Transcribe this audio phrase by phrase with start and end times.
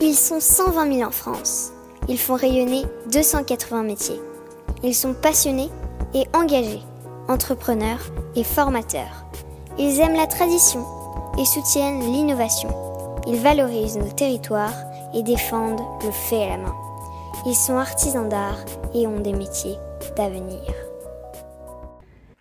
[0.00, 1.72] Ils sont 120 000 en France.
[2.08, 4.20] Ils font rayonner 280 métiers.
[4.82, 5.70] Ils sont passionnés
[6.14, 6.82] et engagés,
[7.28, 9.24] entrepreneurs et formateurs.
[9.78, 10.84] Ils aiment la tradition
[11.38, 12.68] et soutiennent l'innovation.
[13.26, 16.74] Ils valorisent nos territoires et défendent le fait à la main.
[17.46, 19.76] Ils sont artisans d'art et ont des métiers
[20.14, 20.60] d'avenir.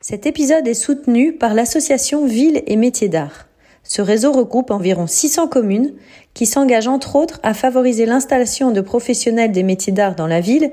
[0.01, 3.44] Cet épisode est soutenu par l'association Villes et Métiers d'Art.
[3.87, 5.93] Ce réseau regroupe environ 600 communes
[6.33, 10.71] qui s'engagent entre autres à favoriser l'installation de professionnels des métiers d'art dans la ville,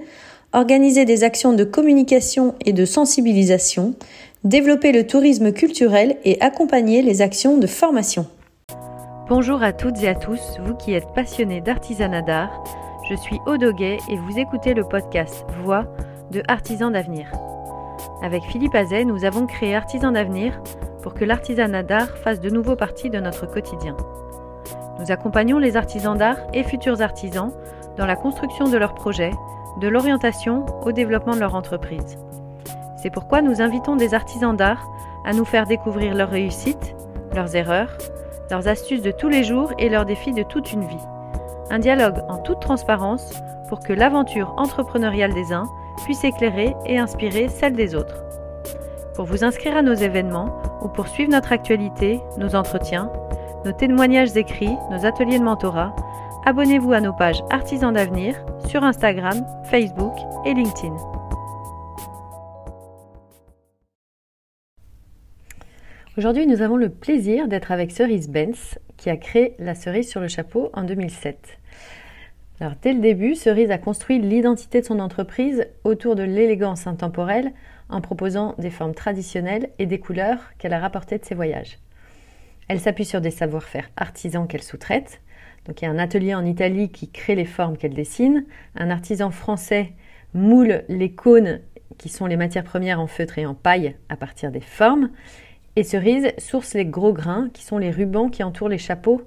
[0.54, 3.94] organiser des actions de communication et de sensibilisation,
[4.44, 8.26] développer le tourisme culturel et accompagner les actions de formation.
[9.28, 12.64] Bonjour à toutes et à tous, vous qui êtes passionnés d'artisanat d'art.
[13.10, 15.84] Je suis Odoguet et vous écoutez le podcast Voix
[16.30, 17.30] de Artisans d'avenir.
[18.22, 20.60] Avec Philippe Azet, nous avons créé Artisans d'avenir
[21.02, 23.97] pour que l'artisanat d'art fasse de nouveau partie de notre quotidien.
[24.98, 27.53] Nous accompagnons les artisans d'art et futurs artisans
[27.97, 29.33] dans la construction de leurs projets,
[29.81, 32.19] de l'orientation au développement de leur entreprise.
[32.97, 34.86] C'est pourquoi nous invitons des artisans d'art
[35.25, 36.94] à nous faire découvrir leurs réussites,
[37.34, 37.97] leurs erreurs,
[38.50, 41.06] leurs astuces de tous les jours et leurs défis de toute une vie.
[41.70, 43.33] Un dialogue en toute transparence
[43.69, 45.64] pour que l'aventure entrepreneuriale des uns
[46.05, 48.22] puisse éclairer et inspirer celle des autres.
[49.14, 53.12] Pour vous inscrire à nos événements ou pour suivre notre actualité, nos entretiens,
[53.66, 55.94] nos témoignages écrits, nos ateliers de mentorat,
[56.46, 60.14] abonnez-vous à nos pages Artisans d'avenir sur Instagram, Facebook
[60.46, 60.96] et LinkedIn.
[66.16, 70.20] Aujourd'hui, nous avons le plaisir d'être avec Cerise Benz, qui a créé la cerise sur
[70.20, 71.58] le chapeau en 2007.
[72.60, 77.52] Alors, dès le début, Cerise a construit l'identité de son entreprise autour de l'élégance intemporelle
[77.92, 81.78] en proposant des formes traditionnelles et des couleurs qu'elle a rapportées de ses voyages.
[82.68, 85.20] Elle s'appuie sur des savoir-faire artisans qu'elle sous-traite.
[85.66, 88.91] Donc il y a un atelier en Italie qui crée les formes qu'elle dessine, un
[88.91, 89.92] artisan français
[90.34, 91.60] moule les cônes
[91.98, 95.10] qui sont les matières premières en feutre et en paille à partir des formes,
[95.76, 99.22] et Cerise source les gros grains qui sont les rubans qui entourent les chapeaux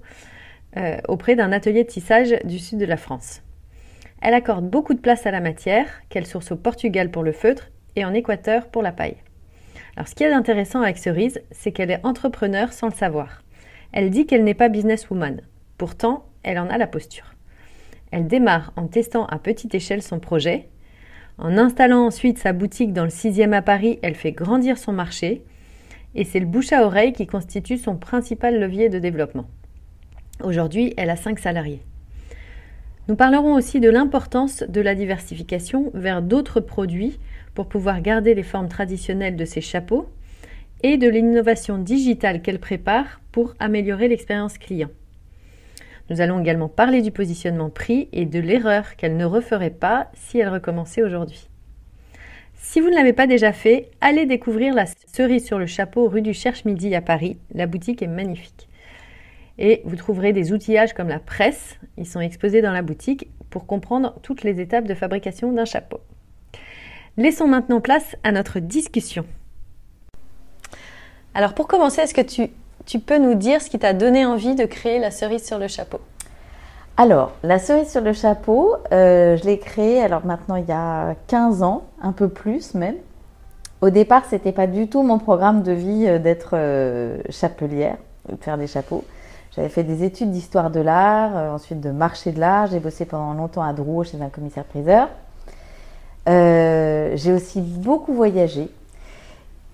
[0.77, 3.41] euh, auprès d'un atelier de tissage du sud de la France.
[4.21, 7.69] Elle accorde beaucoup de place à la matière, qu'elle source au Portugal pour le feutre
[7.95, 9.17] et en Équateur pour la paille.
[9.95, 13.44] Alors, ce qui est intéressant avec Cerise, c'est qu'elle est entrepreneur sans le savoir.
[13.94, 15.41] Elle dit qu'elle n'est pas businesswoman.
[15.78, 17.34] Pourtant, elle en a la posture.
[18.11, 20.69] Elle démarre en testant à petite échelle son projet.
[21.38, 25.44] En installant ensuite sa boutique dans le 6e à Paris, elle fait grandir son marché.
[26.13, 29.45] Et c'est le bouche à oreille qui constitue son principal levier de développement.
[30.44, 31.81] Aujourd'hui, elle a 5 salariés.
[33.07, 37.19] Nous parlerons aussi de l'importance de la diversification vers d'autres produits
[37.55, 40.07] pour pouvoir garder les formes traditionnelles de ses chapeaux
[40.83, 44.89] et de l'innovation digitale qu'elle prépare pour améliorer l'expérience client.
[46.09, 50.38] Nous allons également parler du positionnement prix et de l'erreur qu'elle ne referait pas si
[50.38, 51.49] elle recommençait aujourd'hui.
[52.53, 56.22] Si vous ne l'avez pas déjà fait, allez découvrir la cerise sur le chapeau rue
[56.22, 57.37] du Cherche-Midi à Paris.
[57.53, 58.67] La boutique est magnifique.
[59.57, 61.79] Et vous trouverez des outillages comme la presse.
[61.97, 66.01] Ils sont exposés dans la boutique pour comprendre toutes les étapes de fabrication d'un chapeau.
[67.17, 69.23] Laissons maintenant place à notre discussion.
[71.33, 74.65] Alors pour commencer, est-ce que tu, peux nous dire ce qui t'a donné envie de
[74.65, 76.01] créer la cerise sur le chapeau?
[76.97, 81.15] Alors, la cerise sur le chapeau, euh, je l'ai créée alors maintenant il y a
[81.27, 82.95] 15 ans, un peu plus même.
[83.79, 87.95] Au départ, ce n'était pas du tout mon programme de vie euh, d'être euh, chapelière,
[88.29, 89.05] de faire des chapeaux.
[89.55, 92.67] J'avais fait des études d'histoire de l'art, ensuite de marché de l'art.
[92.67, 95.07] J'ai bossé pendant longtemps à Drouot chez un commissaire-priseur.
[96.27, 98.69] J'ai aussi beaucoup voyagé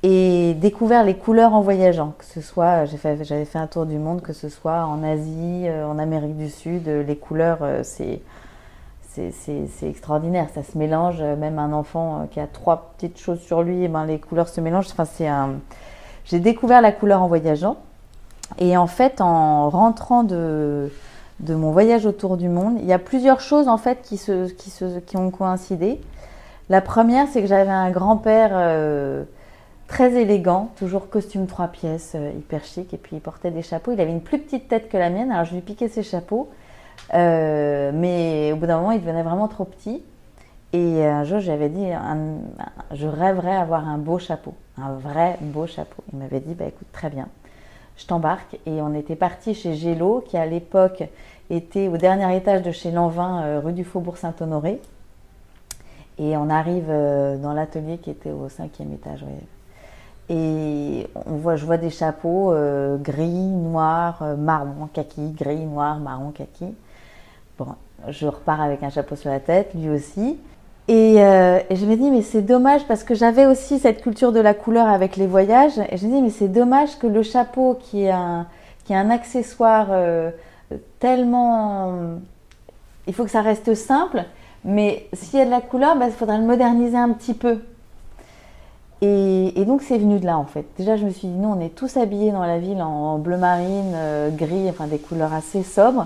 [0.03, 2.13] et découvert les couleurs en voyageant.
[2.17, 5.99] Que ce soit, j'avais fait, un tour du monde, que ce soit en Asie, en
[5.99, 8.21] Amérique du Sud, les couleurs, c'est
[9.83, 10.47] extraordinaire.
[10.53, 11.21] Ça se mélange.
[11.21, 14.89] Même un enfant qui a trois petites choses sur lui, ben les couleurs se mélangent.
[14.91, 15.55] Enfin, c'est un.
[16.25, 17.77] J'ai découvert la couleur en voyageant.
[18.57, 20.91] Et en fait, en rentrant de,
[21.39, 24.49] de mon voyage autour du monde, il y a plusieurs choses en fait qui, se,
[24.49, 26.01] qui, se, qui ont coïncidé.
[26.71, 29.25] La première, c'est que j'avais un grand-père euh,
[29.87, 33.91] très élégant, toujours costume trois pièces, euh, hyper chic, et puis il portait des chapeaux.
[33.91, 36.49] Il avait une plus petite tête que la mienne, alors je lui piquais ses chapeaux,
[37.13, 40.01] euh, mais au bout d'un moment, il devenait vraiment trop petit.
[40.71, 41.87] Et un jour, j'avais dit,
[42.93, 46.01] je rêverais avoir un beau chapeau, un vrai beau chapeau.
[46.13, 47.27] Il m'avait dit, bah écoute, très bien
[47.97, 48.57] je t'embarque.
[48.65, 51.03] Et on était parti chez Gélo, qui à l'époque
[51.49, 54.79] était au dernier étage de chez Lanvin, rue du Faubourg Saint-Honoré.
[56.21, 59.25] Et on arrive euh, dans l'atelier qui était au cinquième étage.
[60.29, 66.31] Et on voit, je vois des chapeaux euh, gris, noir, marron, kaki, gris, noir, marron,
[66.31, 66.73] kaki.
[67.57, 67.67] bon,
[68.07, 70.37] je repars avec un chapeau sur la tête, lui aussi.
[70.87, 74.39] Et, euh, je me dis, mais c'est dommage parce que j'avais aussi cette culture de
[74.39, 75.79] la couleur avec les voyages.
[75.89, 78.47] Et je me dis, mais c'est dommage que le chapeau, qui est un,
[78.85, 80.31] qui est un accessoire euh,
[80.99, 81.93] tellement.
[83.07, 84.25] Il faut que ça reste simple,
[84.65, 87.59] mais s'il y a de la couleur, bah, il faudrait le moderniser un petit peu.
[89.03, 90.65] Et, donc c'est venu de là en fait.
[90.77, 93.37] Déjà je me suis dit, nous on est tous habillés dans la ville en, bleu
[93.37, 96.05] marine, euh, gris, enfin des couleurs assez sobres.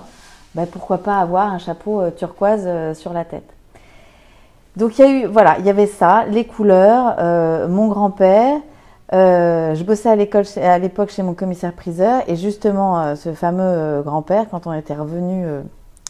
[0.54, 2.66] Bah, pourquoi pas avoir un chapeau euh, turquoise
[2.96, 3.56] sur la tête?
[4.76, 8.60] Donc il y a eu, voilà, il y avait ça, les couleurs, euh, mon grand-père.
[9.14, 13.32] Euh, je bossais à l'école à l'époque chez mon commissaire priseur et justement euh, ce
[13.32, 15.46] fameux grand-père, quand on était revenu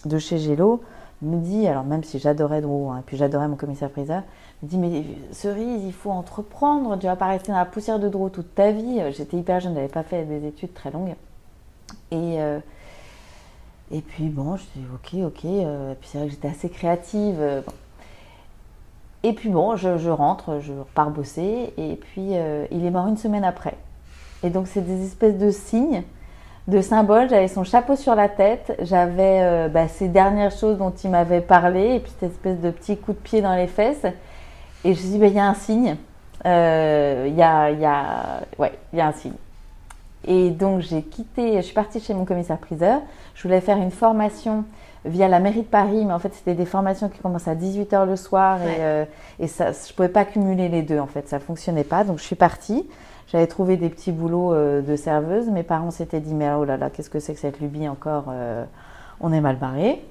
[0.04, 0.80] de chez Gélo,
[1.22, 4.22] me dit, alors même si j'adorais Drouot, hein, et puis j'adorais mon commissaire priseur,
[4.62, 8.08] me dit mais cerise, il faut entreprendre, tu vas pas rester dans la poussière de
[8.08, 9.00] Drouot toute ta vie.
[9.12, 11.14] J'étais hyper jeune, n'avais pas fait des études très longues
[12.10, 12.38] et
[13.92, 15.44] et puis bon, je dis ok, ok.
[15.44, 17.40] et puis c'est vrai que j'étais assez créative.
[19.26, 23.16] Et puis bon, je, rentre, je repars bosser, et puis euh, il est mort une
[23.16, 23.76] semaine après.
[24.44, 26.04] Et donc c'est des espèces de signes,
[26.68, 27.28] de symboles.
[27.28, 31.40] J'avais son chapeau sur la tête, j'avais euh, bah, ces dernières choses dont il m'avait
[31.40, 34.04] parlé, et puis cette espèce de petit coup de pied dans les fesses.
[34.84, 35.96] Et je me suis dit, bah, il y a un signe.
[36.44, 39.32] Euh, il y, a, y, a, ouais, y a un signe.
[40.28, 43.00] Et donc j'ai quitté, je suis partie chez mon commissaire priseur.
[43.34, 44.64] Je voulais faire une formation
[45.04, 48.06] via la mairie de Paris, mais en fait, c'était des formations qui commencent à 18h
[48.06, 49.04] le soir et, euh,
[49.38, 52.02] et ça, je ne pouvais pas cumuler les deux, en fait, ça ne fonctionnait pas.
[52.02, 52.88] Donc, je suis partie.
[53.28, 55.48] J'avais trouvé des petits boulots euh, de serveuse.
[55.48, 58.26] Mes parents s'étaient dit, mais oh là là, qu'est-ce que c'est que cette lubie encore
[58.28, 58.64] euh,
[59.20, 60.02] On est mal barré.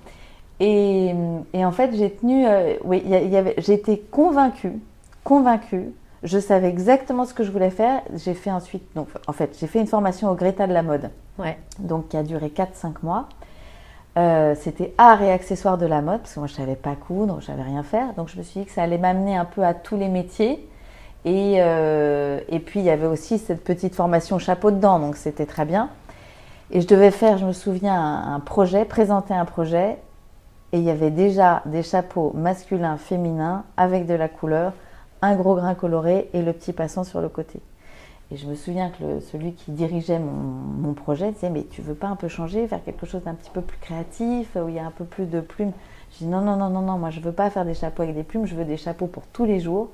[0.60, 1.14] Et,
[1.54, 2.46] et, en fait, j'ai tenu,
[2.86, 3.04] oui,
[3.58, 4.80] j'étais convaincue,
[5.26, 5.92] convaincue.
[6.24, 8.02] Je savais exactement ce que je voulais faire.
[8.16, 11.10] J'ai fait ensuite, donc, en fait, j'ai fait une formation au Greta de la mode.
[11.38, 11.58] Ouais.
[11.80, 13.28] Donc, qui a duré 4-5 mois.
[14.18, 17.38] Euh, c'était art et accessoires de la mode, parce que moi je savais pas coudre,
[17.42, 18.14] je savais rien faire.
[18.14, 20.68] Donc je me suis dit que ça allait m'amener un peu à tous les métiers.
[21.25, 25.48] Et, euh, et puis il y avait aussi cette petite formation chapeau dedans, donc c'était
[25.48, 25.89] très bien.
[26.72, 29.98] Et je devais faire, je me souviens, un, projet, présenter un projet.
[30.72, 34.74] Et il y avait déjà des chapeaux masculins, féminins, avec de la couleur,
[35.22, 37.60] un gros grain coloré et le petit passant sur le côté.
[38.31, 42.07] Et je me souviens que celui qui dirigeait mon, projet disait Mais tu veux pas
[42.07, 44.86] un peu changer, faire quelque chose d'un petit peu plus créatif, où il y a
[44.86, 45.71] un peu plus de plumes?
[46.12, 48.16] Je dis Non, non, non, non, non, moi je veux pas faire des chapeaux avec
[48.16, 49.89] des plumes, je veux des chapeaux pour tous les jours.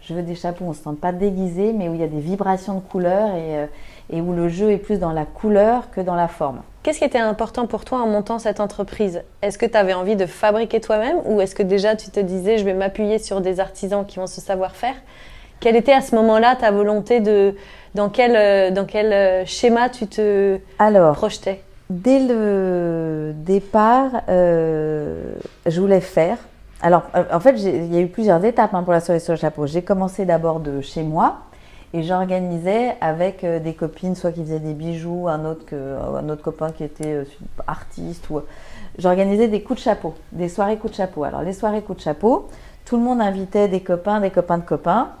[0.00, 2.04] Je veux des chapeaux où on ne se sent pas déguisé, mais où il y
[2.04, 3.66] a des vibrations de couleurs et, euh,
[4.10, 6.60] et où le jeu est plus dans la couleur que dans la forme.
[6.82, 9.22] Qu'est-ce qui était important pour toi en montant cette entreprise?
[9.42, 12.58] Est-ce que tu avais envie de fabriquer toi-même ou est-ce que déjà tu te disais
[12.58, 14.94] je vais m'appuyer sur des artisans qui ont ce savoir-faire?
[15.58, 17.56] Quelle était à ce moment-là ta volonté de
[17.94, 21.62] dans quel euh, dans quel euh, schéma tu te Alors, projetais?
[21.88, 25.34] Dès le départ, euh,
[25.66, 26.36] je voulais faire.
[26.82, 29.38] Alors, en fait, il y a eu plusieurs étapes hein, pour la soirée sur le
[29.38, 29.66] chapeau.
[29.66, 31.38] J'ai commencé d'abord de chez moi
[31.94, 36.42] et j'organisais avec des copines, soit qui faisaient des bijoux, un autre, que, un autre
[36.42, 37.24] copain qui était
[37.66, 38.28] artiste.
[38.98, 41.24] J'organisais des coups de chapeau, des soirées coups de chapeau.
[41.24, 42.48] Alors, les soirées coups de chapeau,
[42.84, 45.12] tout le monde invitait des copains, des copains de copains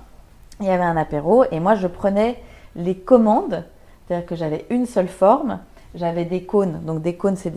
[0.60, 2.42] il y avait un apéro et moi je prenais
[2.74, 3.64] les commandes,
[4.06, 5.60] c'est-à-dire que j'avais une seule forme,
[5.94, 7.52] j'avais des cônes, donc des cônes c'est,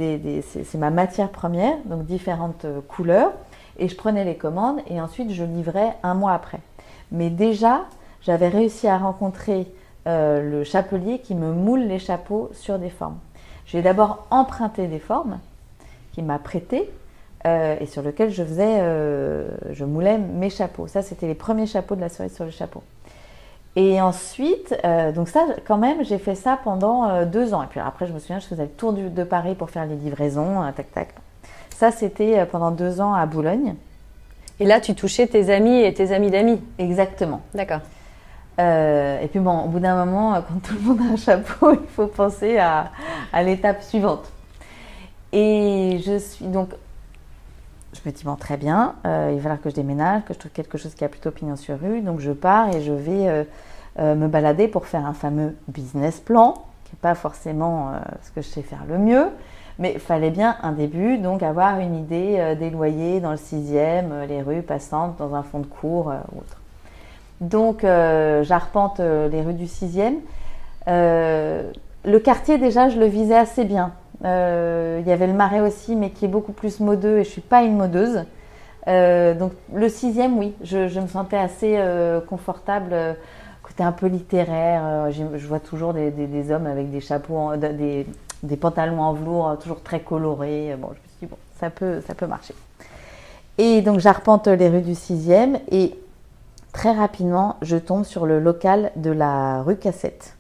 [0.76, 3.32] ma matière première, donc différentes euh, couleurs,
[3.80, 6.60] et je prenais les commandes et ensuite je livrais un mois après.
[7.12, 7.82] Mais déjà,
[8.22, 9.68] j'avais réussi à rencontrer
[10.08, 13.18] euh, le chapelier qui me moule les chapeaux sur des formes.
[13.66, 15.40] J'ai d'abord emprunté des formes
[16.14, 16.90] qu'il m'a prêtées
[17.46, 20.88] euh, et sur lequel je euh, je moulais mes chapeaux.
[20.88, 22.84] Ça, c'était les premiers chapeaux de la cerise sur le chapeau.
[23.76, 24.76] Et ensuite,
[25.14, 27.62] donc ça, quand même, j'ai fait ça pendant deux ans.
[27.62, 29.96] Et puis après, je me souviens, je faisais le tour de Paris pour faire les
[29.96, 31.14] livraisons, tac tac.
[31.80, 33.76] Ça, c'était pendant deux ans à Boulogne.
[34.60, 36.62] Et là, tu touchais tes amis et tes amis d'amis.
[36.78, 37.40] Exactement.
[37.54, 37.80] D'accord.
[38.58, 41.88] et puis bon, au bout d'un moment, quand tout le monde a un chapeau, il
[41.96, 42.92] faut penser à,
[43.32, 44.30] à l'étape suivante.
[45.32, 46.74] Et je suis donc
[47.94, 50.40] je me dis, bon, très bien, euh, il va falloir que je déménage, que je
[50.40, 52.02] trouve quelque chose qui a plutôt pignon sur rue.
[52.02, 53.44] Donc je pars et je vais euh,
[54.00, 56.54] euh, me balader pour faire un fameux business plan,
[56.86, 59.28] qui n'est pas forcément ce que je sais faire le mieux.
[59.80, 64.14] Mais il fallait bien un début, donc avoir une idée des loyers dans le sixième,
[64.28, 66.58] les rues passantes, dans un fond de cours ou autre.
[67.40, 70.16] Donc j'arpente les rues du sixième.
[70.86, 73.94] le quartier déjà, je le visais assez bien.
[74.26, 77.30] Euh, il y avait le marais aussi, mais qui est beaucoup plus modeux et je
[77.30, 78.26] suis pas une modeuse.
[78.88, 82.96] Euh, donc le sixième, oui, je, me sentais assez euh, confortable,
[83.64, 85.12] côté un peu littéraire.
[85.12, 88.06] Je, vois toujours des, hommes avec des chapeaux, des,
[88.58, 90.76] pantalons en velours, toujours très colorés.
[90.78, 92.54] Bon, je me suis dit, bon, ça peut, ça peut marcher.
[93.58, 96.00] Et donc j'arpente les rues du 6e et
[96.72, 100.38] très rapidement, je tombe sur le local de la rue Cassette,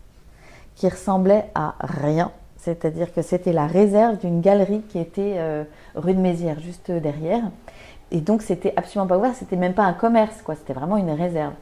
[0.75, 2.31] qui ressemblait à rien.
[2.57, 5.63] C'est-à-dire que c'était la réserve d'une galerie qui était euh,
[5.95, 7.43] rue de Mézières, juste derrière.
[8.11, 10.55] Et donc c'était absolument pas ouvert, c'était même pas un commerce, quoi.
[10.55, 11.53] C'était vraiment une réserve.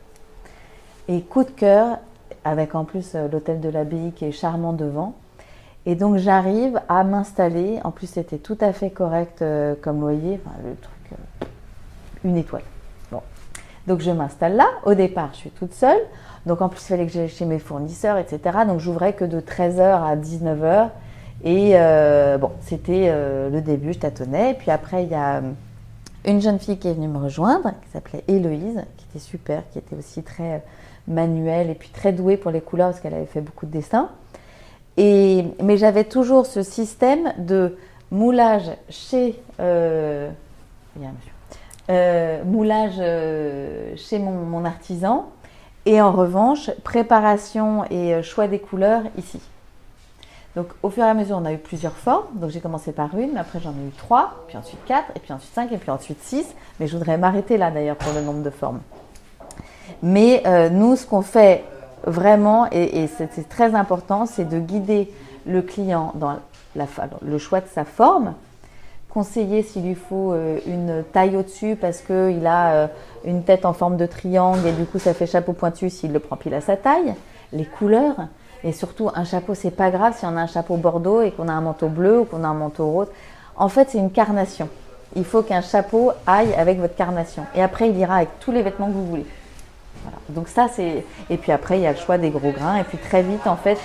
[1.08, 1.98] Et coup de cœur,
[2.44, 5.16] avec en plus euh, l'hôtel de l'abbaye qui est charmant devant.
[5.88, 7.80] Et donc j'arrive à m'installer.
[7.86, 10.38] En plus, c'était tout à fait correct euh, comme loyer.
[10.44, 11.46] Enfin, le truc, euh,
[12.26, 12.64] une étoile.
[13.10, 13.22] Bon.
[13.88, 14.68] Donc je m'installe là.
[14.84, 16.02] Au départ, je suis toute seule.
[16.46, 18.42] Donc en plus, il fallait que j'aille chez mes fournisseurs, etc.
[18.68, 20.90] Donc j'ouvrais que de 13h à 19h.
[21.46, 21.74] Et
[22.38, 23.14] bon, c'était
[23.50, 24.52] le début, je tâtonnais.
[24.52, 25.42] Et puis après, il y a
[26.26, 29.78] une jeune fille qui est venue me rejoindre, qui s'appelait Héloïse, qui était super, qui
[29.78, 30.64] était aussi très
[31.08, 34.10] manuelle et puis très douée pour les couleurs parce qu'elle avait fait beaucoup de dessins.
[34.98, 37.78] Mais j'avais toujours ce système de
[38.12, 40.30] moulage chez, euh,
[41.90, 45.30] euh, moulage euh, chez mon, artisan
[45.86, 49.40] et en revanche préparation et choix des couleurs ici.
[50.56, 52.26] Donc au fur et à mesure on a eu plusieurs formes.
[52.36, 55.20] Donc j'ai commencé par une, mais après j'en ai eu trois, puis ensuite quatre, et
[55.20, 56.48] puis ensuite cinq, et puis ensuite six.
[56.80, 58.82] Mais je voudrais m'arrêter là d'ailleurs pour le nombre de formes.
[60.02, 61.64] Mais nous, ce qu'on fait
[62.06, 65.12] vraiment, et, c'est très important, c'est de guider
[65.46, 66.38] le client dans
[67.22, 68.34] le choix de sa forme,
[69.10, 72.88] conseiller s'il lui faut euh, une taille au-dessus parce qu'il a euh,
[73.26, 76.20] une tête en forme de triangle et du coup ça fait chapeau pointu s'il le
[76.20, 77.16] prend pile à sa taille,
[77.52, 78.28] les couleurs.
[78.64, 81.48] Et surtout, un chapeau, c'est pas grave si on a un chapeau bordeaux et qu'on
[81.48, 83.08] a un manteau bleu ou qu'on a un manteau rose.
[83.56, 84.68] En fait, c'est une carnation.
[85.16, 87.44] Il faut qu'un chapeau aille avec votre carnation.
[87.56, 89.26] Et après, il ira avec tous les vêtements que vous voulez.
[90.30, 92.84] Donc ça c'est et puis après il y a le choix des gros grains et
[92.84, 93.80] puis très vite en fait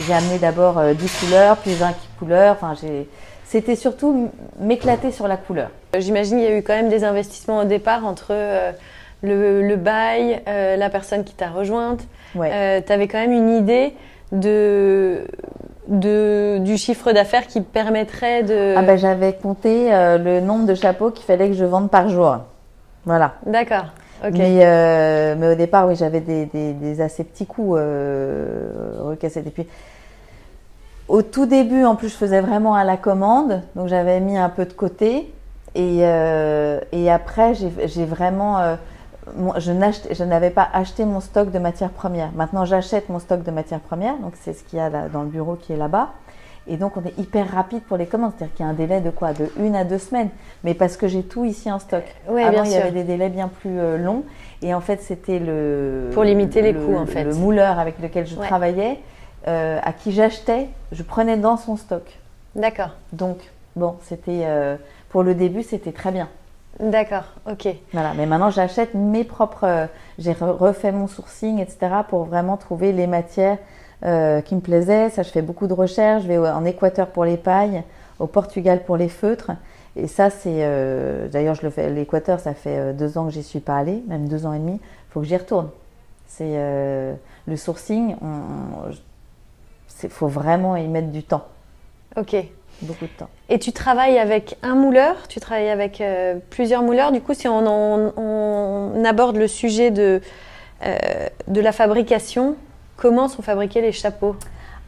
[0.00, 2.56] j'ai amené d'abord 10 euh, couleurs puis 20 couleurs.
[2.60, 3.08] Enfin j'ai
[3.44, 4.30] c'était surtout
[4.60, 5.70] m'éclater sur la couleur.
[5.98, 8.72] J'imagine il y a eu quand même des investissements au départ entre euh,
[9.22, 12.00] le, bail, euh, la personne qui t'a rejointe.
[12.34, 12.82] Ouais.
[12.82, 13.94] tu avais quand même une idée
[14.32, 15.24] de,
[15.88, 18.74] de du chiffre d'affaires qui permettrait de.
[18.76, 22.36] Ah ben j'avais compté le nombre de chapeaux qu'il fallait que je vende par jour.
[23.06, 23.32] Voilà.
[23.46, 23.86] D'accord.
[24.22, 29.40] Mais, euh, mais, au départ, oui, j'avais des, assez petits coups euh, recassés.
[29.40, 29.66] Et puis,
[31.08, 33.62] au tout début, en plus, je faisais vraiment à la commande.
[33.76, 35.32] Donc, j'avais mis un peu de côté.
[35.74, 38.76] Et, euh, et après, j'ai vraiment.
[39.58, 42.32] Je n'avais pas acheté mon stock de matières premières.
[42.32, 44.16] Maintenant, j'achète mon stock de matières premières.
[44.18, 46.10] Donc, c'est ce qu'il y a dans le bureau qui est là-bas.
[46.68, 48.32] Et donc, on est hyper rapide pour les commandes.
[48.36, 49.32] C'est-à-dire qu'il y a un délai de quoi?
[49.32, 50.28] De une à deux semaines.
[50.64, 52.04] Mais parce que j'ai tout ici en stock.
[52.28, 54.24] Oui, Avant, bien il y avait des délais bien plus euh, longs.
[54.60, 56.10] Et en fait, c'était le.
[56.12, 57.24] Pour limiter les coûts, en fait.
[57.24, 59.00] Le mouleur avec lequel je travaillais,
[59.46, 62.18] euh, à qui j'achetais, je prenais dans son stock.
[62.54, 62.90] D'accord.
[63.12, 63.38] Donc,
[63.74, 64.42] bon, c'était.
[64.44, 64.76] Euh,
[65.08, 66.28] pour le début, c'était très bien.
[66.80, 67.66] D'accord, ok.
[67.92, 69.88] Voilà, mais maintenant j'achète mes propres.
[70.18, 73.58] j'ai refait mon sourcing, etc., pour vraiment trouver les matières
[74.04, 75.10] euh, qui me plaisait.
[75.10, 76.22] Ça, je fais beaucoup de recherches.
[76.22, 77.82] Je vais en Équateur pour les pailles,
[78.18, 79.50] au Portugal pour les feutres.
[79.96, 80.58] Et ça, c'est.
[80.60, 81.90] Euh, d'ailleurs, je le fais.
[81.90, 84.58] L'Équateur, ça fait euh, deux ans que j'y suis pas allée, même deux ans et
[84.58, 84.74] demi.
[84.74, 85.70] Il faut que j'y retourne.
[86.26, 86.56] C'est
[87.46, 88.14] le sourcing.
[90.02, 91.46] Il faut vraiment y mettre du temps.
[92.16, 92.36] Ok.
[92.82, 93.28] Beaucoup de temps.
[93.48, 96.00] Et tu travailles avec un mouleur, tu travailles avec
[96.50, 97.10] plusieurs mouleurs?
[97.10, 100.20] Du coup, si on, on aborde le sujet de,
[101.48, 102.54] de la fabrication,
[102.98, 104.34] Comment sont fabriqués les chapeaux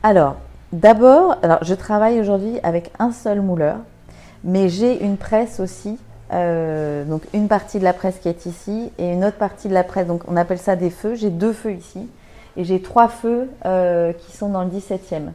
[0.03, 0.35] Alors,
[0.73, 3.77] d'abord, je travaille aujourd'hui avec un seul mouleur,
[4.43, 5.97] mais j'ai une presse aussi.
[6.33, 9.75] Euh, donc une partie de la presse qui est ici et une autre partie de
[9.75, 10.09] la presse.
[10.09, 11.15] Donc on appelle ça des feux.
[11.15, 12.09] J'ai deux feux ici
[12.57, 15.31] et j'ai trois feux euh, qui sont dans le 17e.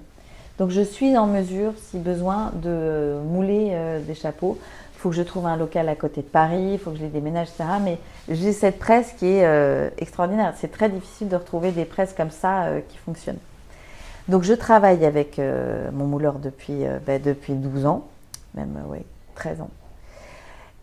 [0.57, 4.57] Donc je suis en mesure, si besoin, de mouler euh, des chapeaux.
[5.05, 7.03] Il faut que je trouve un local à côté de Paris, il faut que je
[7.03, 7.65] les déménage, etc.
[7.79, 10.55] Mais j'ai cette presse qui est euh, extraordinaire.
[10.57, 13.37] C'est très difficile de retrouver des presses comme ça euh, qui fonctionnent.
[14.29, 18.07] Donc je travaille avec euh, mon mouleur depuis, ben, depuis 12 ans,
[18.55, 18.97] même oui,
[19.35, 19.69] 13 ans.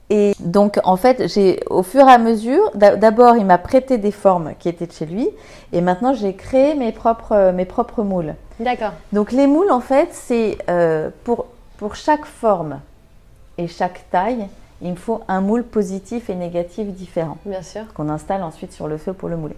[0.08, 4.12] Et donc en fait, j'ai au fur et à mesure, d'abord il m'a prêté des
[4.12, 5.28] formes qui étaient de chez lui,
[5.72, 8.36] et maintenant j'ai créé mes propres, mes propres moules.
[8.60, 8.92] D'accord.
[9.12, 10.58] Donc les moules en fait, c'est
[11.24, 12.78] pour, pour chaque forme
[13.58, 14.46] et chaque taille,
[14.80, 17.38] il me faut un moule positif et négatif différent.
[17.46, 17.92] Bien sûr.
[17.94, 19.56] Qu'on installe ensuite sur le feu pour le mouler.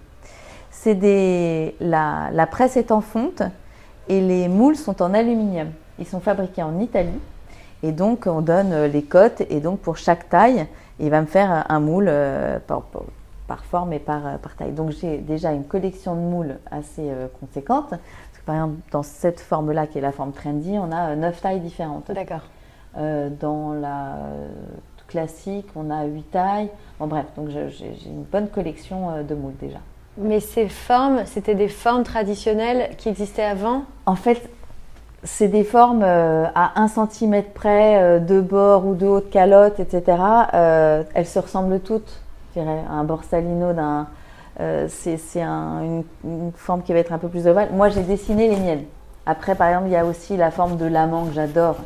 [0.70, 3.42] C'est des, la, la, presse est en fonte
[4.08, 5.68] et les moules sont en aluminium.
[5.98, 7.20] Ils sont fabriqués en Italie
[7.82, 10.66] et donc on donne les cotes et donc pour chaque taille,
[10.98, 12.82] il va me faire un moule euh, par,
[13.46, 14.72] par, forme et par, par taille.
[14.72, 17.94] Donc j'ai déjà une collection de moules assez euh, conséquente.
[18.44, 22.10] par exemple, dans cette forme-là qui est la forme trendy, on a neuf tailles différentes.
[22.10, 22.42] D'accord.
[22.96, 24.16] Dans la
[25.08, 26.70] classique, on a huit tailles.
[26.98, 29.78] Bon, bref, donc j'ai une bonne collection de moules déjà.
[30.16, 33.82] Mais ces formes, c'était des formes traditionnelles qui existaient avant?
[34.06, 34.48] En fait,
[35.24, 39.24] c'est des formes euh, à 1 cm près, euh, de bord ou de haut de
[39.24, 40.18] calotte, etc.
[40.52, 42.20] Euh, elles se ressemblent toutes,
[42.54, 42.80] je dirais.
[42.88, 44.06] Un borsalino, d'un,
[44.88, 46.04] c'est, une,
[46.54, 47.70] forme qui va être un peu plus ovale.
[47.72, 48.84] Moi, j'ai dessiné les miennes.
[49.26, 51.76] Après, par exemple, il y a aussi la forme de l'amant que j'adore.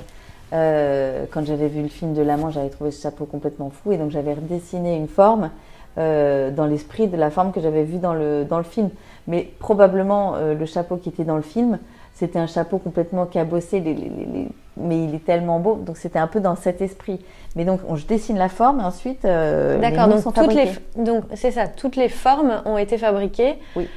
[0.50, 4.10] Quand j'avais vu le film de l'amant, j'avais trouvé ce chapeau complètement fou et donc
[4.10, 5.50] j'avais redessiné une forme
[5.98, 8.90] euh, dans l'esprit de la forme que j'avais vue dans le, dans le film.
[9.26, 11.80] Mais probablement, euh, le chapeau qui était dans le film,
[12.14, 13.82] c'était un chapeau complètement cabossé,
[14.76, 17.18] mais il est tellement beau, donc c'était un peu dans cet esprit.
[17.56, 20.54] Mais donc, on, je dessine la forme et ensuite, euh, D'accord, donc sont toutes
[20.96, 23.56] donc c'est ça, toutes les formes ont été fabriquées.
[23.74, 23.88] Oui.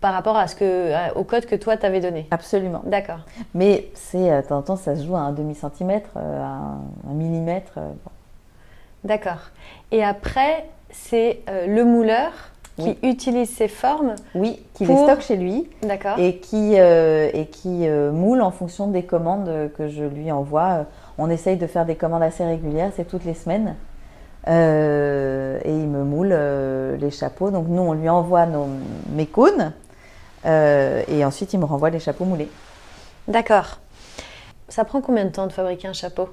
[0.00, 2.26] Par rapport à ce que, au code que toi t'avais donné.
[2.30, 2.82] Absolument.
[2.84, 3.20] D'accord.
[3.54, 6.20] Mais c'est, de temps en temps, ça se joue à un demi centimètre, à
[7.08, 7.78] un, millimètre.
[9.04, 9.50] D'accord.
[9.90, 12.32] Et après, c'est euh, le mouleur
[12.76, 14.14] qui utilise ces formes.
[14.36, 15.68] Oui, qui les stocke chez lui.
[15.82, 16.16] D'accord.
[16.16, 20.84] Et qui, euh, et qui euh, moule en fonction des commandes que je lui envoie.
[21.18, 23.74] On essaye de faire des commandes assez régulières, c'est toutes les semaines.
[24.46, 26.38] et il me moule
[27.00, 27.50] les chapeaux.
[27.50, 28.68] Donc nous, on lui envoie nos,
[29.10, 29.72] mes cônes.
[30.48, 32.50] Et ensuite, il me renvoie les chapeaux moulés.
[33.28, 33.78] D'accord.
[34.68, 36.28] Ça prend combien de temps de fabriquer un chapeau?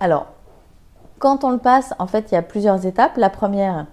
[0.00, 0.26] Alors,
[1.18, 3.16] quand on le passe, en fait, il y a plusieurs étapes.
[3.16, 3.86] La première,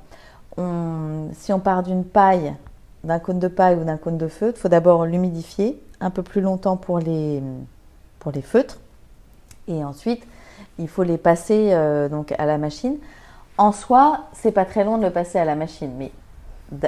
[1.33, 2.53] si on part d'une paille,
[3.03, 6.23] d'un cône de paille ou d'un cône de feutre, il faut d'abord l'humidifier un peu
[6.23, 7.41] plus longtemps pour les,
[8.19, 8.79] pour les feutres.
[9.67, 10.25] Et ensuite,
[10.77, 12.97] il faut les passer euh, donc à la machine.
[13.57, 16.11] En soi, c'est pas très long de le passer à la machine, mais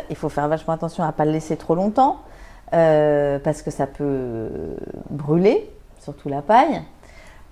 [0.10, 2.20] il faut faire vachement attention à ne pas le laisser trop longtemps
[2.74, 4.50] euh, parce que ça peut
[5.10, 5.70] brûler,
[6.00, 6.82] surtout la paille.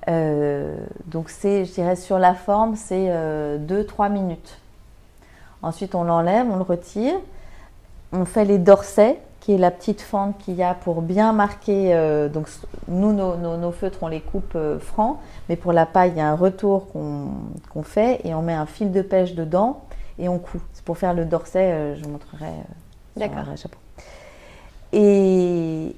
[0.10, 4.58] Euh, donc c'est, je dirais, sur la forme, c'est 2-3 euh, minutes.
[5.62, 7.16] Ensuite, on l'enlève, on le retire.
[8.12, 11.94] On fait les dorsets, qui est la petite fente qu'il y a pour bien marquer.
[11.94, 12.48] Euh, donc,
[12.88, 15.18] nous, nos, feutres, on les coupe francs,
[15.50, 18.66] mais pour la paille, il y a un retour qu'on fait et on met un
[18.66, 19.82] fil de pêche dedans
[20.20, 20.62] et on coud.
[20.74, 22.52] C'est pour faire le dorset, je vous montrerai
[23.16, 23.46] D'accord.
[23.56, 23.83] chapeau.
[24.94, 25.96] Et,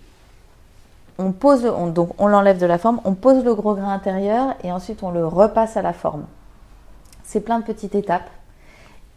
[1.18, 4.72] on pose, donc on l'enlève de la forme, on pose le gros grain intérieur et
[4.72, 6.26] ensuite on le repasse à la forme.
[7.24, 8.30] C'est plein de petites étapes.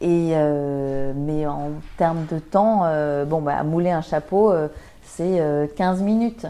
[0.01, 4.69] Et euh, mais en termes de temps, euh, bon, bah, mouler un chapeau, euh,
[5.03, 5.43] c'est
[5.77, 6.47] 15 minutes.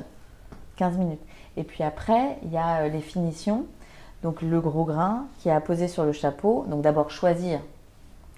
[0.77, 1.21] 15 minutes.
[1.57, 3.65] Et puis après, il y a les finitions.
[4.23, 6.67] Donc le gros grain qui est poser sur le chapeau.
[6.69, 7.61] Donc d'abord choisir.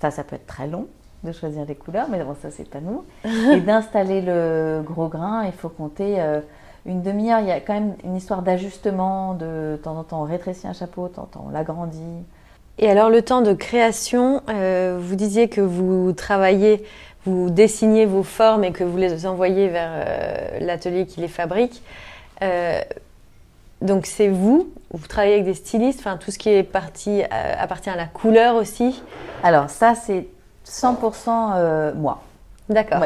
[0.00, 0.86] Ça, ça peut être très long
[1.24, 3.04] de choisir les couleurs, mais bon, ça, c'est pas nous.
[3.52, 6.20] Et d'installer le gros grain, il faut compter
[6.86, 10.24] une demi-heure, il y a quand même une histoire d'ajustement, de, temps en temps on
[10.24, 12.24] rétrécit un chapeau, de temps en temps on l'agrandit.
[12.78, 16.82] Et alors le temps de création, euh, vous disiez que vous travaillez,
[17.26, 21.82] vous dessiniez vos formes et que vous les envoyez vers euh, l'atelier qui les fabrique.
[22.42, 22.80] Euh,
[23.82, 27.90] donc c'est vous, vous travaillez avec des stylistes, enfin tout ce qui est parti appartient
[27.90, 29.02] à la couleur aussi.
[29.42, 30.26] Alors ça c'est
[30.70, 32.22] 100% moi.
[32.68, 33.04] D'accord.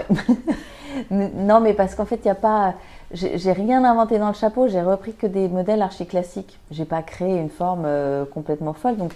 [1.10, 2.74] non mais parce qu'en fait il n'y a pas
[3.14, 6.58] j'ai rien inventé dans le chapeau, j'ai repris que des modèles archi classiques.
[6.70, 9.12] J'ai pas créé une forme euh, complètement folle, donc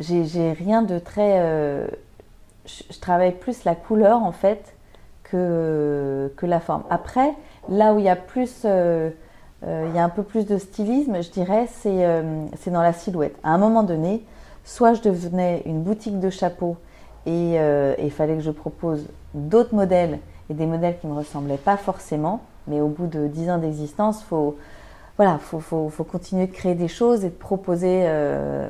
[0.00, 1.40] j'ai rien de très.
[1.40, 1.86] Euh,
[2.64, 4.74] je, travaille plus la couleur en fait
[5.24, 6.84] que, que la forme.
[6.90, 7.34] Après,
[7.68, 9.10] là où il y a plus, euh,
[9.62, 13.36] il y a un peu plus de stylisme, je dirais, c'est dans la silhouette.
[13.42, 14.24] À un moment donné,
[14.64, 16.76] soit je devenais une boutique de chapeaux
[17.28, 20.18] et il fallait que je propose d'autres modèles
[20.50, 23.58] et des modèles qui ne me ressemblaient pas forcément mais au bout de dix ans
[23.58, 24.56] d'existence, faut,
[25.16, 28.68] voilà, faut, faut, continuer de créer des choses et de proposer euh,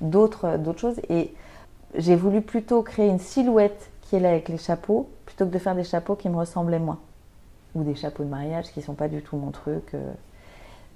[0.00, 1.00] d'autres, d'autres choses.
[1.08, 1.32] Et
[1.94, 5.58] j'ai voulu plutôt créer une silhouette qui est là avec les chapeaux, plutôt que de
[5.58, 6.98] faire des chapeaux qui me ressemblaient moins.
[7.74, 9.94] Ou des chapeaux de mariage qui ne sont pas du tout mon truc.
[9.94, 10.12] Euh.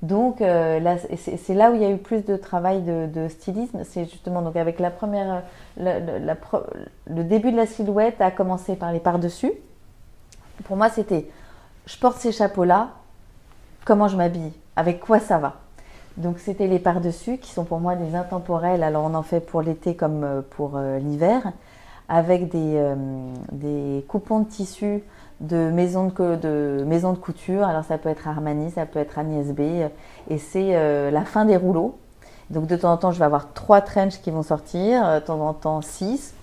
[0.02, 3.80] Donc euh, c'est là où il y a eu plus de travail de, stylisme.
[3.84, 5.42] C'est justement donc avec la première,
[5.76, 9.52] le début de la silhouette a commencé par les par-dessus.
[10.64, 11.28] Pour moi, c'était
[11.87, 12.90] je porte ces chapeaux-là,
[13.87, 15.54] comment je m'habille Avec quoi ça va?
[16.18, 18.82] Donc c'était les par-dessus qui sont pour moi des intemporels.
[18.82, 21.52] Alors on en fait pour l'été comme euh, pour euh, l'hiver,
[22.08, 22.94] avec euh,
[23.52, 25.02] des, coupons de tissu
[25.40, 27.64] de maisons de, de, maison de couture.
[27.64, 29.61] Alors ça peut être Armani, ça peut être Agnès B.
[30.31, 30.72] Et c'est
[31.11, 31.96] la fin des rouleaux.
[32.51, 35.40] Donc de temps en temps, je vais avoir trois trenches qui vont sortir, de temps
[35.46, 36.35] en temps six.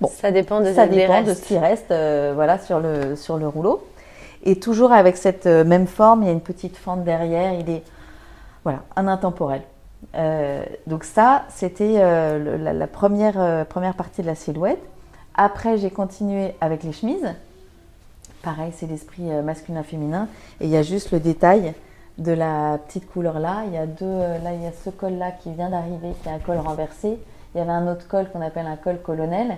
[0.00, 1.88] Bon, ça dépend de, ça dépend de ce qui reste
[2.34, 3.82] voilà, sur, le, sur le rouleau.
[4.44, 7.54] Et toujours avec cette euh, même forme, il y a une petite fente derrière.
[7.54, 7.82] Il est
[8.64, 9.62] voilà, un intemporel.
[10.86, 14.78] donc ça, c'était la, première, première partie de la silhouette.
[15.34, 17.34] Après, j'ai continué avec les chemises.
[18.42, 20.28] Pareil, c'est l'esprit masculin-féminin.
[20.60, 21.74] Et il y a juste le détail
[22.18, 23.62] de la petite couleur là.
[23.66, 26.28] Il y a deux, là, il y a ce col là qui vient d'arriver, qui
[26.28, 27.18] est un col renversé.
[27.54, 29.56] Il y avait un autre col qu'on appelle un col colonel.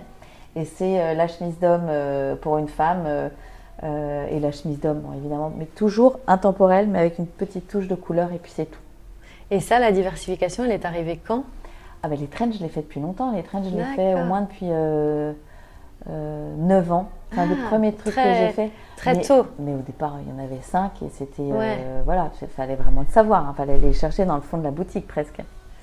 [0.54, 1.90] Et c'est la chemise d'homme
[2.42, 3.30] pour une femme
[3.82, 7.96] euh, et la chemise d'homme, évidemment, mais toujours intemporelle, mais avec une petite touche de
[7.96, 8.80] couleur, et puis c'est tout.
[9.50, 11.44] Et ça, la diversification, elle est arrivée quand?
[12.02, 13.32] Ah ben, Les traînes, je l'ai fait depuis longtemps.
[13.32, 15.32] Les traînes, je l'ai fait au moins depuis euh,
[16.08, 17.08] euh, 9 ans.
[17.34, 18.70] C'est un des ah, premiers trucs que j'ai fait.
[18.96, 19.46] Très tôt.
[19.58, 21.42] Mais au départ, il y en avait 5 et c'était.
[21.42, 23.42] Euh, voilà, il fallait vraiment le savoir.
[23.44, 23.54] Il hein.
[23.56, 25.40] fallait les chercher dans le fond de la boutique presque.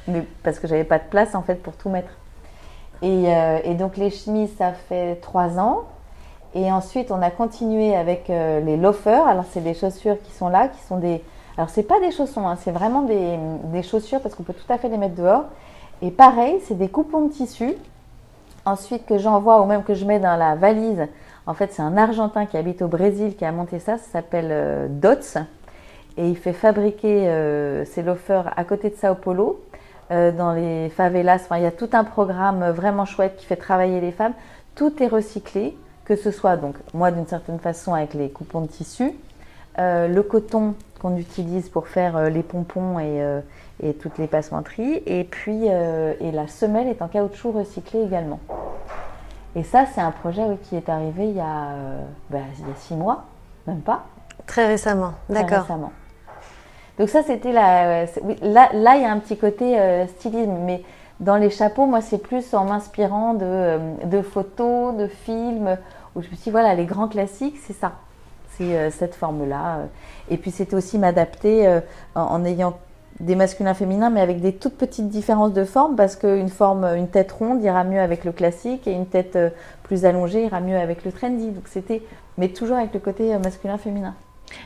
[0.07, 2.11] Mais, parce que j'avais pas de place en fait pour tout mettre.
[3.03, 3.25] Et,
[3.63, 5.85] et donc les chemises, ça fait 3 ans.
[6.53, 9.25] Et ensuite, on a continué avec euh, les loafers.
[9.25, 11.23] Alors, c'est des chaussures qui sont là, qui sont des.
[11.57, 14.71] Alors, c'est pas des chaussons, hein, c'est vraiment des, des, chaussures parce qu'on peut tout
[14.71, 15.45] à fait les mettre dehors.
[16.01, 17.73] Et pareil, c'est des coupons de tissu.
[18.65, 21.07] Ensuite, que j'envoie ou même que je mets dans la valise.
[21.47, 23.97] En fait, c'est un Argentin qui habite au Brésil qui a monté ça.
[23.97, 25.39] Ça s'appelle euh, Dots.
[26.17, 29.63] Et il fait fabriquer euh, ses loafers à côté de Sao Paulo,
[30.09, 31.47] dans les favelas.
[31.55, 34.33] Il y a tout un programme vraiment chouette qui fait travailler les femmes.
[34.75, 38.67] Tout est recyclé que ce soit donc moi d'une certaine façon avec les coupons de
[38.67, 39.13] tissu,
[39.79, 43.39] euh, le coton qu'on utilise pour faire euh, les pompons et, euh,
[43.81, 48.39] et, toutes les passementeries, et puis et la semelle est en caoutchouc recyclé également.
[49.55, 51.69] Et ça, c'est un projet qui est arrivé il y, a,
[52.29, 53.25] bah, il y a six mois,
[53.67, 54.05] même pas.
[54.47, 55.61] Très récemment, d'accord.
[55.61, 55.91] récemment.
[56.97, 58.05] Donc ça, c'était la...
[58.41, 60.83] là, là, il y a un petit côté stylisme, mais
[61.21, 65.77] dans les chapeaux, moi, c'est plus en m'inspirant de, de, photos, de films,
[66.15, 67.93] où je me suis dit, voilà, les grands classiques, c'est ça.
[68.57, 69.81] C'est euh, cette forme-là.
[70.29, 71.79] Et puis, c'était aussi m'adapter euh,
[72.15, 72.75] en, ayant
[73.19, 77.07] des masculins féminins, mais avec des toutes petites différences de forme, parce qu'une forme, une
[77.07, 79.49] tête ronde ira mieux avec le classique, et une tête euh,
[79.83, 81.49] plus allongée ira mieux avec le trendy.
[81.49, 82.01] Donc, c'était,
[82.37, 84.15] mais toujours avec le côté masculin-féminin.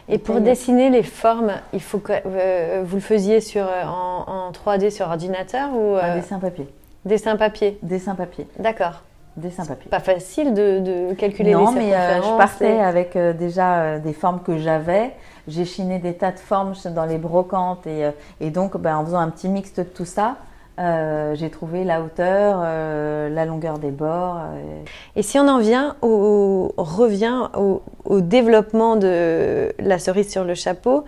[0.08, 4.52] Et pour dessiner les formes, il faut que euh, vous le faisiez sur, euh, en,
[4.52, 6.16] 3D sur ordinateur ou euh...
[6.16, 6.68] dessin papier.
[7.06, 7.78] Dessin papier?
[7.82, 8.48] Dessin papier.
[8.60, 9.04] D'accord.
[9.38, 9.90] Dessin papier.
[9.90, 14.42] Pas facile de, de calculer non, les mais euh, je partais avec déjà des formes
[14.42, 15.12] que j'avais.
[15.48, 19.20] J'ai chiné des tas de formes dans les brocantes et, et donc ben, en faisant
[19.20, 20.38] un petit mix de tout ça,
[20.78, 24.38] euh, j'ai trouvé la hauteur, euh, la longueur des bords.
[24.40, 24.84] Euh.
[25.16, 27.82] Et si on en vient au, revient au,
[28.22, 31.06] développement de la cerise sur le chapeau,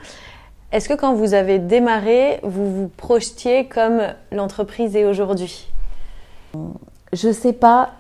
[0.72, 5.70] est-ce que quand vous avez démarré, vous vous projetiez comme l'entreprise est aujourd'hui?
[7.14, 7.92] Je ne sais pas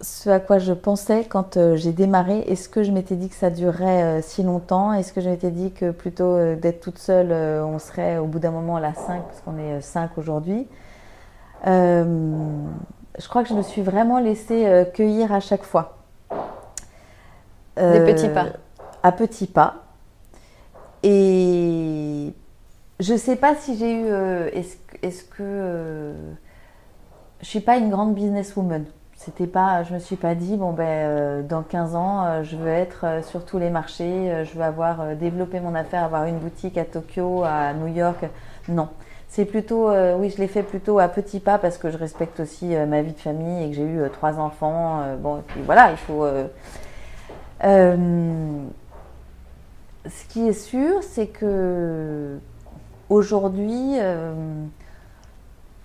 [0.00, 2.40] ce à quoi je pensais quand j'ai démarré.
[2.46, 4.92] Est-ce que je m'étais dit que ça durerait si longtemps?
[4.92, 8.50] Est-ce que je m'étais dit que plutôt d'être toute seule, on serait au bout d'un
[8.50, 10.66] moment à la 5, parce qu'on est 5 aujourd'hui?
[11.66, 12.64] Euh,
[13.18, 15.98] je crois que je me suis vraiment laissée euh, cueillir à chaque fois.
[17.76, 18.46] Des petits pas.
[18.46, 18.52] Euh,
[19.02, 19.84] à petits pas.
[21.02, 22.32] Et
[22.98, 24.06] je ne sais pas si j'ai eu.
[24.52, 26.12] est-ce, est-ce que.
[27.40, 28.84] je suis pas une grande businesswoman.
[29.22, 33.22] C'était pas, je me suis pas dit bon ben dans 15 ans je veux être
[33.22, 37.42] sur tous les marchés, je veux avoir développé mon affaire, avoir une boutique à Tokyo,
[37.44, 38.24] à New York.
[38.68, 38.88] Non,
[39.30, 42.40] c'est plutôt, euh, oui, je l'ai fait plutôt à petits pas parce que je respecte
[42.40, 45.04] aussi euh, ma vie de famille et que j'ai eu euh, trois enfants.
[45.18, 46.26] bon, voilà, il faut.
[47.62, 48.08] ce
[50.28, 52.38] qui est sûr, c'est que
[53.08, 53.98] aujourd'hui,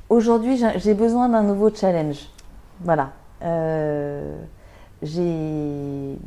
[0.10, 2.28] aujourd'hui, j'ai besoin d'un nouveau challenge.
[2.82, 3.12] Voilà.
[5.01, 6.17] J'ai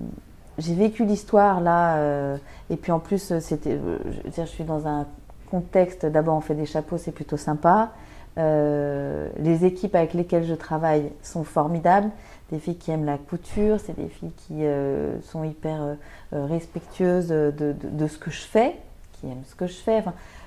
[0.59, 2.37] j'ai vécu l'histoire là,
[2.71, 3.79] et puis en plus, c'était,
[4.27, 5.07] je, je suis dans un
[5.51, 7.93] contexte, d'abord on fait des chapeaux, c'est plutôt sympa.
[8.39, 12.11] Euh, les équipes avec lesquelles je travaille sont formidables.
[12.53, 17.29] Des filles qui aiment la couture, c'est des filles qui euh, sont hyper euh, respectueuses
[17.29, 18.77] de, ce que je fais,
[19.15, 20.03] qui aiment ce que je fais.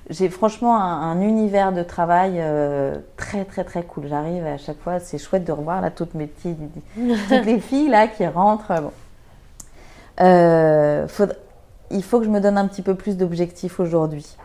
[0.09, 2.41] J'ai franchement un, univers de travail
[3.17, 4.07] très très très cool.
[4.07, 6.57] J'arrive à chaque fois, c'est chouette de revoir là toutes mes petites,
[7.29, 8.91] toutes les filles là qui rentrent.
[10.19, 14.37] il faut que je me donne un petit peu plus d'objectifs aujourd'hui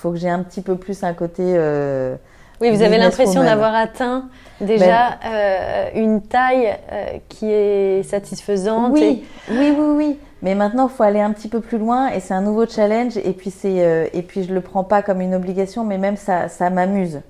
[0.00, 1.42] faut que j'ai un petit peu plus un côté.
[1.42, 2.16] Euh,
[2.60, 4.28] oui, vous avez l'impression d'avoir atteint
[4.60, 8.92] déjà ben, euh, une taille euh, qui est satisfaisante.
[8.92, 10.18] Oui, oui, oui, oui.
[10.42, 13.16] Mais maintenant, il faut aller un petit peu plus loin et c'est un nouveau challenge.
[13.18, 16.16] Et puis, c'est, et puis je ne le prends pas comme une obligation, mais même
[16.16, 17.20] ça, ça m'amuse.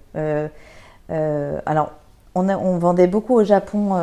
[1.08, 1.92] alors,
[2.36, 3.94] on, on, vendait beaucoup au Japon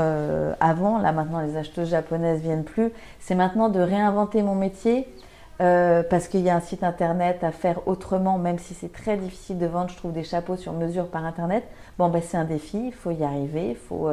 [0.60, 0.98] avant.
[0.98, 2.92] Là, maintenant, les acheteuses japonaises viennent plus.
[3.20, 5.08] C'est maintenant de réinventer mon métier
[5.60, 9.18] euh, parce qu'il y a un site internet à faire autrement, même si c'est très
[9.18, 11.64] difficile de vendre, je trouve, des chapeaux sur mesure par internet.
[11.98, 14.08] Bon, ben, c'est un défi, il faut y arriver, il faut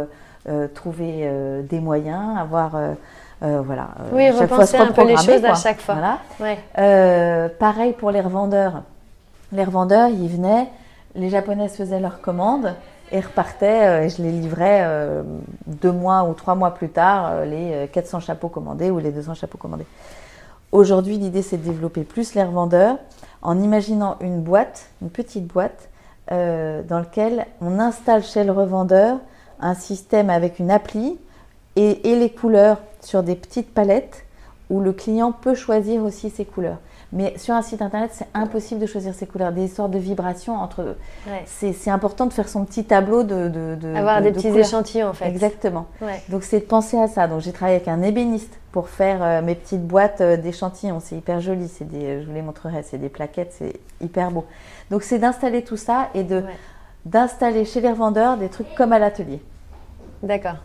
[0.49, 1.31] euh, trouver
[1.69, 2.77] des moyens, avoir.
[3.41, 5.97] Voilà, oui, repenser un peu les choses à chaque fois.
[7.59, 8.83] pareil pour les revendeurs.
[9.53, 10.69] Les revendeurs, ils venaient,
[11.15, 12.75] les Japonaises faisaient leurs commandes
[13.13, 14.89] et repartaient et je les livrais
[15.67, 19.59] deux mois ou trois mois plus tard, les 400 chapeaux commandés ou les 200 chapeaux
[19.59, 19.87] commandés.
[20.73, 22.97] Aujourd'hui, l'idée, c'est de développer plus les revendeurs
[23.43, 25.89] en imaginant une boîte, une petite boîte,
[26.33, 29.19] euh, dans laquelle on installe chez le revendeur
[29.61, 31.19] un système avec une appli
[31.77, 34.25] et, les couleurs sur des petites palettes
[34.71, 36.79] où le client peut choisir aussi ses couleurs.
[37.13, 39.53] Mais sur un site internet, c'est impossible de choisir ses couleurs.
[39.53, 40.97] Des sortes de vibrations entre.
[41.47, 43.49] C'est important de faire son petit tableau de.
[43.49, 45.27] de, Avoir des petits échantillons en fait.
[45.29, 45.87] Exactement.
[46.29, 47.29] Donc c'est de penser à ça.
[47.29, 50.99] Donc j'ai travaillé avec un ébéniste pour faire euh, mes petites boîtes euh, d'échantillons.
[50.99, 51.69] C'est hyper joli.
[51.69, 52.83] C'est des, je vous les montrerai.
[52.83, 53.55] C'est des plaquettes.
[53.57, 54.45] C'est hyper beau.
[54.91, 56.43] Donc c'est d'installer tout ça et de
[57.05, 59.41] d'installer chez les revendeurs des trucs comme à l'atelier.
[60.23, 60.57] D'accord.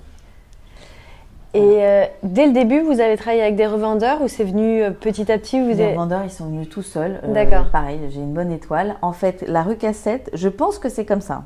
[1.54, 5.32] Et euh, dès le début, vous avez travaillé avec des revendeurs ou c'est venu petit
[5.32, 7.20] à petit vous Les revendeurs, ils sont venus tout seuls.
[7.34, 7.70] D'accord.
[7.72, 8.98] pareil, j'ai une bonne étoile.
[9.02, 11.44] En fait, la rue Cassette, je pense que c'est comme ça.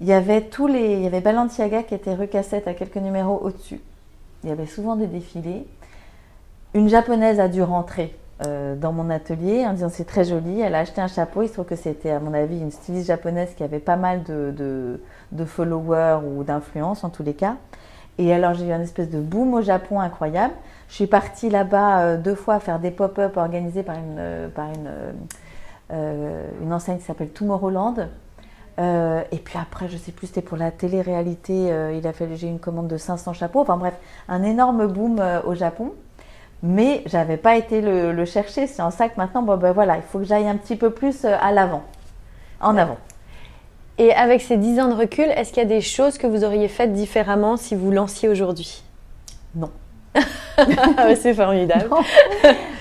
[0.00, 2.96] Il y avait tous les, il y avait Balenciaga qui était rue Cassette à quelques
[2.96, 3.80] numéros au-dessus.
[4.44, 5.66] Il y avait souvent des défilés
[6.74, 8.14] une japonaise a dû rentrer
[8.46, 10.60] euh, dans mon atelier en disant c'est très joli.
[10.60, 11.42] Elle a acheté un chapeau.
[11.42, 14.22] Il se trouve que c'était, à mon avis, une styliste japonaise qui avait pas mal
[14.22, 15.00] de,
[15.46, 17.56] followers ou d'influence en tous les cas.
[18.18, 20.54] Et alors j'ai eu un espèce de boom au Japon incroyable.
[20.88, 24.68] Je suis partie là-bas euh, deux fois faire des pop-up organisés par une, euh, par
[24.68, 24.90] une,
[26.62, 28.08] une enseigne qui s'appelle Tomorrowland.
[28.78, 31.72] et puis après, je sais plus, c'était pour la télé-réalité.
[31.96, 33.60] il a fallu, j'ai eu une commande de 500 chapeaux.
[33.60, 33.94] Enfin bref,
[34.28, 35.92] un énorme boom au Japon.
[36.62, 38.66] Mais j'avais pas été le, chercher.
[38.66, 40.90] C'est en ça que maintenant, bon, ben voilà, il faut que j'aille un petit peu
[40.90, 41.82] plus euh, à l'avant,
[42.60, 42.98] en avant.
[43.98, 46.44] Et avec ces 10 ans de recul, est-ce qu'il y a des choses que vous
[46.44, 48.82] auriez faites différemment si vous lanciez aujourd'hui?
[49.54, 49.70] Non.
[50.96, 51.88] Ah, c'est formidable.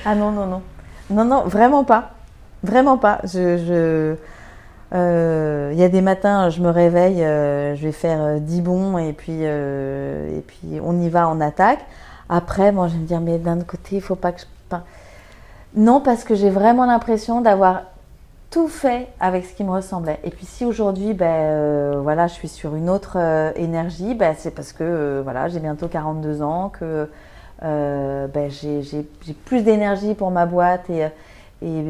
[0.05, 0.61] Ah non, non, non.
[1.09, 2.11] Non, non, vraiment pas.
[2.63, 3.19] Vraiment pas.
[3.23, 4.15] Je.
[4.95, 8.97] Euh, il y a des matins, je me réveille, euh, je vais faire 10 bons
[8.97, 11.85] et puis, et puis on y va, on attaque.
[12.29, 14.77] Après, moi, je vais me dire, mais d'un côté, il faut pas que je.
[15.75, 17.81] non, parce que j'ai vraiment l'impression d'avoir
[18.49, 20.19] tout fait avec ce qui me ressemblait.
[20.23, 24.35] Et puis si aujourd'hui, ben euh, voilà, je suis sur une autre euh, énergie, ben,
[24.37, 27.09] c'est parce que euh, voilà, j'ai bientôt 42 ans, que
[27.61, 29.05] ben, j'ai
[29.45, 31.07] plus d'énergie pour ma boîte et,
[31.63, 31.83] et,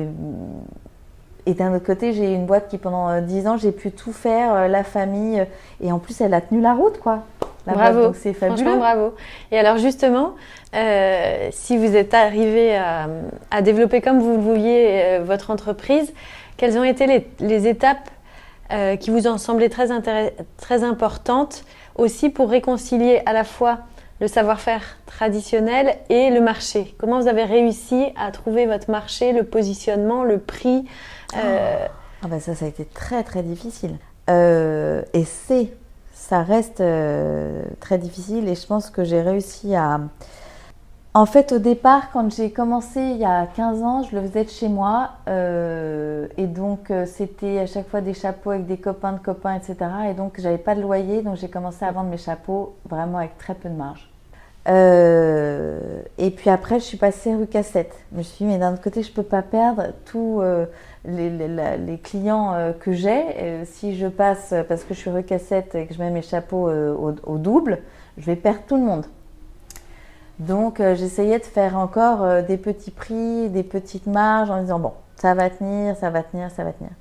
[1.45, 4.67] et d'un autre côté, j'ai une boîte qui pendant 10 ans, j'ai pu tout faire,
[4.67, 5.45] la famille,
[5.81, 7.23] et en plus, elle a tenu la route, quoi
[7.65, 8.13] bravo.
[8.13, 8.63] c'est fabuleux.
[8.63, 9.13] Franchement, bravo.
[9.51, 10.35] Et alors justement,
[11.51, 12.77] si vous êtes arrivé
[13.51, 16.13] à, développer comme vous le vouliez votre entreprise,
[16.57, 18.09] quelles ont été les, étapes
[18.71, 19.87] euh, qui vous ont semblé très,
[20.57, 21.63] très importantes
[21.95, 23.79] aussi pour réconcilier à la fois
[24.19, 26.95] le savoir-faire traditionnel et le marché?
[26.97, 30.85] Comment vous avez réussi à trouver votre marché, le positionnement, le prix
[31.33, 31.89] ah.
[32.23, 33.97] ah ben ça, ça a été très très difficile.
[34.27, 35.69] et c'est
[36.27, 40.01] ça reste euh, très difficile et je pense que j'ai réussi à...
[41.17, 44.43] En fait, au départ, quand j'ai commencé il y a 15 ans, je le faisais
[44.43, 45.13] de chez moi.
[45.27, 49.55] Euh, et donc, euh, c'était à chaque fois des chapeaux avec des copains de copains,
[49.55, 49.77] etc.
[50.11, 51.23] Et donc, j'avais pas de loyer.
[51.23, 54.07] Donc, j'ai commencé à vendre mes chapeaux vraiment avec très peu de marge.
[54.67, 57.95] et puis après, je suis passée rue Cassette.
[58.11, 60.43] Je me suis dit, mais d'un autre côté, je peux pas perdre tout
[61.07, 65.85] les, clients euh, que j'ai, euh, si je passe parce que je suis recassette et
[65.85, 67.79] que je mets mes chapeaux euh, au, double,
[68.17, 69.05] je vais perdre tout le monde.
[70.39, 75.33] Donc j'essayais de faire encore des petits prix, des petites marges en disant bon, ça
[75.33, 76.91] va tenir, ça va tenir, ça va tenir.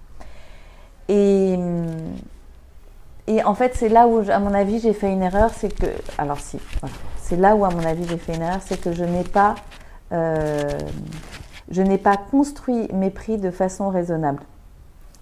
[1.09, 1.59] Et,
[3.45, 6.39] en fait, c'est là où, à mon avis, j'ai fait une erreur, c'est que, alors
[6.39, 6.59] si,
[7.19, 9.57] c'est là où, à mon avis, j'ai fait une erreur, c'est que je n'ai pas
[11.71, 14.43] je n'ai pas construit mes prix de façon raisonnable.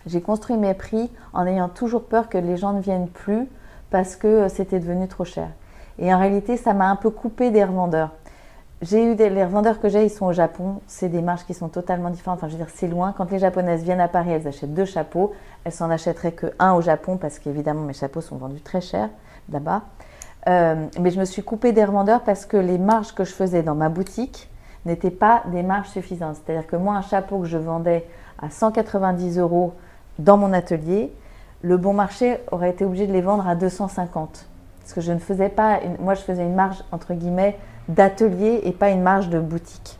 [0.06, 3.48] J'ai construit mes prix en ayant toujours peur que les gens ne viennent plus
[3.90, 5.48] parce que euh, c'était devenu trop cher.
[5.98, 8.10] Et en réalité, ça m'a un peu coupé des revendeurs.
[8.82, 10.80] J'ai eu les revendeurs que j'ai, ils sont au Japon.
[10.86, 12.38] C'est des marges qui sont totalement différentes.
[12.38, 13.14] Enfin, je veux dire, c'est loin.
[13.16, 15.32] Quand les japonaises viennent à Paris, elles achètent deux chapeaux.
[15.64, 19.08] Elles s'en achèteraient que un au Japon parce qu'évidemment, mes chapeaux sont vendus très cher
[19.50, 19.82] là-bas.
[20.48, 23.62] Euh, mais je me suis coupée des revendeurs parce que les marges que je faisais
[23.62, 24.50] dans ma boutique,
[24.84, 26.36] n'étaient pas des marges suffisantes.
[26.36, 28.06] C'est-à-dire que moi, un chapeau que je vendais
[28.40, 29.74] à 190 euros
[30.18, 31.12] dans mon atelier,
[31.62, 34.46] le bon marché aurait été obligé de les vendre à 250.
[34.84, 38.72] Parce que je ne faisais pas, moi je faisais une marge entre guillemets d'atelier et
[38.72, 39.98] pas une marge de boutique.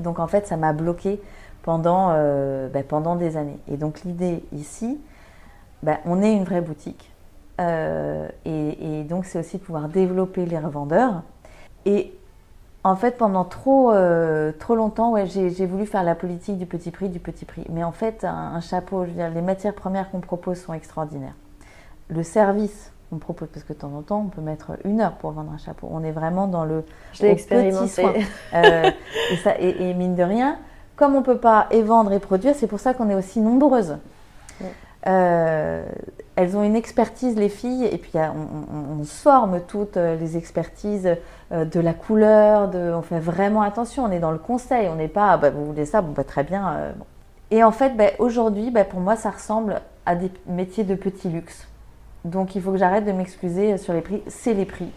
[0.00, 1.20] Donc en fait, ça m'a bloqué
[1.62, 3.58] pendant, euh, ben, pendant des années.
[3.68, 4.98] Et donc l'idée ici,
[5.82, 7.12] ben, on est une vraie boutique.
[7.60, 11.22] Euh, et, donc c'est aussi de pouvoir développer les revendeurs.
[11.84, 12.14] Et
[12.82, 16.90] en fait, pendant trop, euh, trop longtemps, ouais, j'ai voulu faire la politique du petit
[16.90, 17.66] prix, du petit prix.
[17.68, 21.34] Mais en fait, un, chapeau, je veux dire, les matières premières qu'on propose sont extraordinaires.
[22.08, 25.12] Le service qu'on propose, parce que de temps en temps, on peut mettre une heure
[25.12, 25.88] pour vendre un chapeau.
[25.90, 28.12] On est vraiment dans le je petit soin.
[28.54, 28.90] Euh,
[29.58, 30.58] et, et, mine de rien,
[30.96, 33.40] comme on ne peut pas et vendre et produire, c'est pour ça qu'on est aussi
[33.40, 33.96] nombreuses.
[35.06, 35.84] Euh,
[36.34, 41.08] elles ont une expertise, les filles, et puis on, se forme toutes euh, les expertises
[41.52, 44.96] euh, de la couleur, de, on fait vraiment attention, on est dans le conseil, on
[44.96, 46.94] n'est pas, ah bah, vous voulez ça, bon, bah, très bien.
[47.52, 51.68] Et en fait, bah, aujourd'hui, pour moi, ça ressemble à des métiers de petit luxe.
[52.26, 54.88] Donc il faut que j'arrête de m'excuser sur les prix, c'est les prix.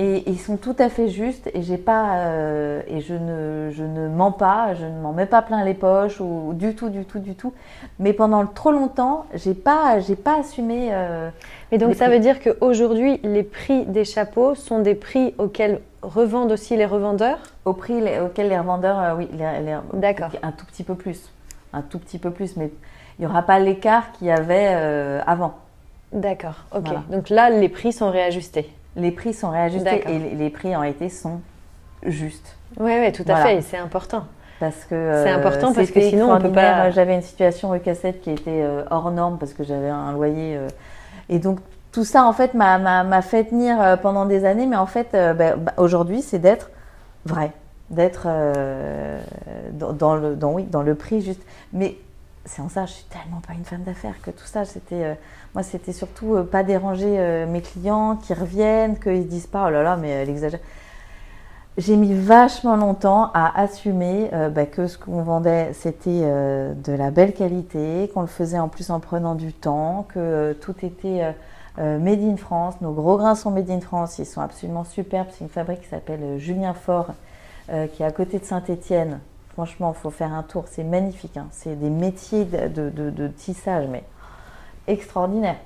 [0.00, 3.84] Et ils sont tout à fait justes et j'ai pas euh, et je ne je
[3.84, 7.04] ne mens pas, je ne m'en mets pas plein les poches ou, du tout du
[7.04, 7.52] tout du tout.
[8.00, 10.88] Mais pendant trop longtemps, j'ai pas j'ai pas assumé.
[10.92, 11.30] Euh,
[11.70, 16.50] Mais donc ça veut dire qu'aujourd'hui les prix des chapeaux sont des prix auxquels revendent
[16.50, 17.38] aussi les revendeurs?
[17.64, 21.30] Au prix auxquels les revendeurs, euh, oui, les, d'accord, un tout petit peu plus,
[21.72, 22.72] un tout petit peu plus, mais
[23.18, 24.74] il n'y aura pas l'écart qu'il y avait
[25.24, 25.54] avant.
[26.12, 26.90] D'accord, ok.
[27.10, 31.08] Donc là les prix sont réajustés les prix sont réajustés et les, prix en été
[31.08, 31.40] sont
[32.04, 32.56] justes.
[32.78, 34.24] Oui, oui, tout à fait, c'est important.
[34.60, 36.90] Parce que c'est important parce que sinon on peut pas.
[36.90, 40.56] J'avais une situation rue Cassette qui était euh, hors norme parce que j'avais un loyer
[40.56, 40.68] euh,
[41.28, 41.58] et donc
[41.90, 45.56] tout ça en fait m'a fait tenir euh, pendant des années, mais en fait bah,
[45.56, 46.70] bah, aujourd'hui c'est d'être
[47.26, 47.50] vrai,
[47.90, 48.28] d'être
[49.72, 51.42] dans, dans, le dans, oui, dans le prix juste.
[51.72, 51.96] Mais
[52.46, 55.14] c'est en ça, je suis tellement pas une femme d'affaires que tout ça, c'était, euh,
[55.54, 59.66] moi, c'était surtout euh, pas déranger euh, mes clients qui reviennent, qu'ils se disent pas,
[59.68, 60.60] oh là là, mais elle exagère.
[61.76, 67.34] J'ai mis vachement longtemps à assumer bah, que ce qu'on vendait, c'était de la belle
[67.34, 71.34] qualité, qu'on le faisait en plus en prenant du temps, que tout était
[71.76, 72.76] made in France.
[72.80, 75.26] Nos gros grains sont made in France, ils sont absolument superbes.
[75.32, 77.08] C'est une fabrique qui s'appelle Julien Fort,
[77.66, 79.18] qui est à côté de Saint-Étienne,
[79.54, 80.64] Franchement, il faut faire un tour.
[80.68, 81.36] C'est magnifique.
[81.36, 81.46] Hein.
[81.52, 84.02] C'est des métiers de, tissage, mais
[84.86, 85.56] extraordinaire.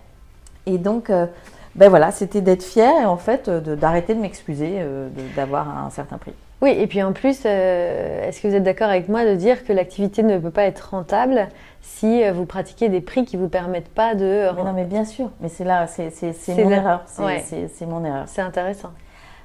[0.66, 1.26] Et donc, euh,
[1.74, 6.18] ben voilà, c'était d'être fière et en fait d'arrêter de, m'excuser euh, d'avoir un certain
[6.18, 6.32] prix.
[6.60, 9.64] Oui, et puis en plus, euh, est-ce que vous êtes d'accord avec moi de dire
[9.64, 11.48] que l'activité ne peut pas être rentable
[11.80, 14.50] si vous pratiquez des prix qui ne vous permettent pas de...
[14.56, 16.10] non, mais bien sûr, mais c'est là, c'est
[16.48, 17.02] mon, erreur.
[17.06, 18.24] C'est mon erreur.
[18.26, 18.90] C'est intéressant.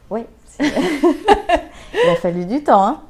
[0.10, 0.26] Oui.
[0.60, 3.02] Il a fallu du temps, hein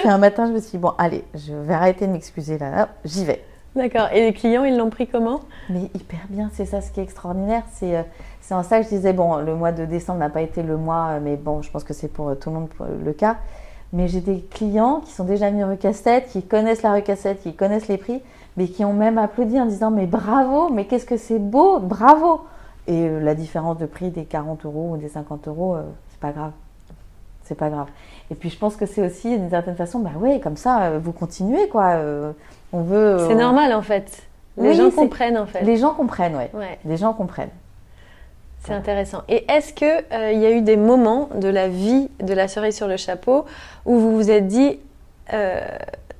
[0.00, 2.88] puis un matin, je me suis dit, bon, allez, je vais arrêter de m'excuser là,
[3.04, 3.44] j'y vais.
[3.76, 4.08] D'accord.
[4.12, 5.40] Et les clients, ils l'ont pris comment?
[5.68, 7.62] Mais hyper bien, c'est ça ce qui est extraordinaire.
[7.72, 8.02] C'est euh,
[8.40, 10.76] c'est en ça que je disais, bon, le mois de décembre n'a pas été le
[10.76, 12.68] mois, euh, mais bon, je pense que c'est pour euh, tout le monde
[13.04, 13.36] le cas.
[13.92, 17.54] Mais j'ai des clients qui sont déjà mis en recassette, qui connaissent la recassette, qui
[17.54, 18.20] connaissent les prix,
[18.56, 22.40] mais qui ont même applaudi en disant, mais bravo, mais qu'est-ce que c'est beau, bravo
[22.88, 25.76] Et la différence de prix des 40 euros ou des 50 euros,
[26.10, 26.52] c'est pas grave.
[27.44, 27.88] C'est pas grave.
[28.30, 31.12] Et puis je pense que c'est aussi d'une certaine façon, bah ouais, comme ça, vous
[31.12, 31.96] continuez quoi.
[32.72, 33.16] Euh, on veut.
[33.26, 34.22] C'est euh, normal en fait.
[34.56, 35.62] Les gens comprennent en fait.
[35.62, 36.50] Les gens comprennent, ouais.
[36.84, 37.50] Les gens comprennent.
[38.62, 39.22] C'est intéressant.
[39.28, 42.76] Et est-ce que il y a eu des moments de la vie de la cerise
[42.76, 43.46] sur le chapeau
[43.86, 44.78] où vous vous êtes dit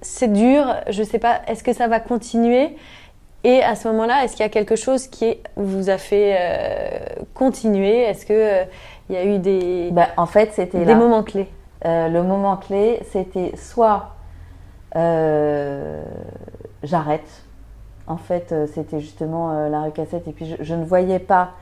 [0.02, 2.76] c'est dur, je sais pas, est-ce que ça va continuer?
[3.44, 6.38] Et à ce moment-là, est-ce qu'il y a quelque chose qui vous a fait
[7.34, 8.04] continuer?
[8.04, 8.62] Est-ce que
[9.10, 11.48] il y a eu des bah, en fait, c'était des moments clés?
[11.86, 14.10] Euh, le moment clé, c'était soit
[14.96, 16.02] euh,
[16.82, 17.44] j'arrête.
[18.06, 21.52] En fait, euh, c'était justement la rue Cassette et puis je, ne voyais pas.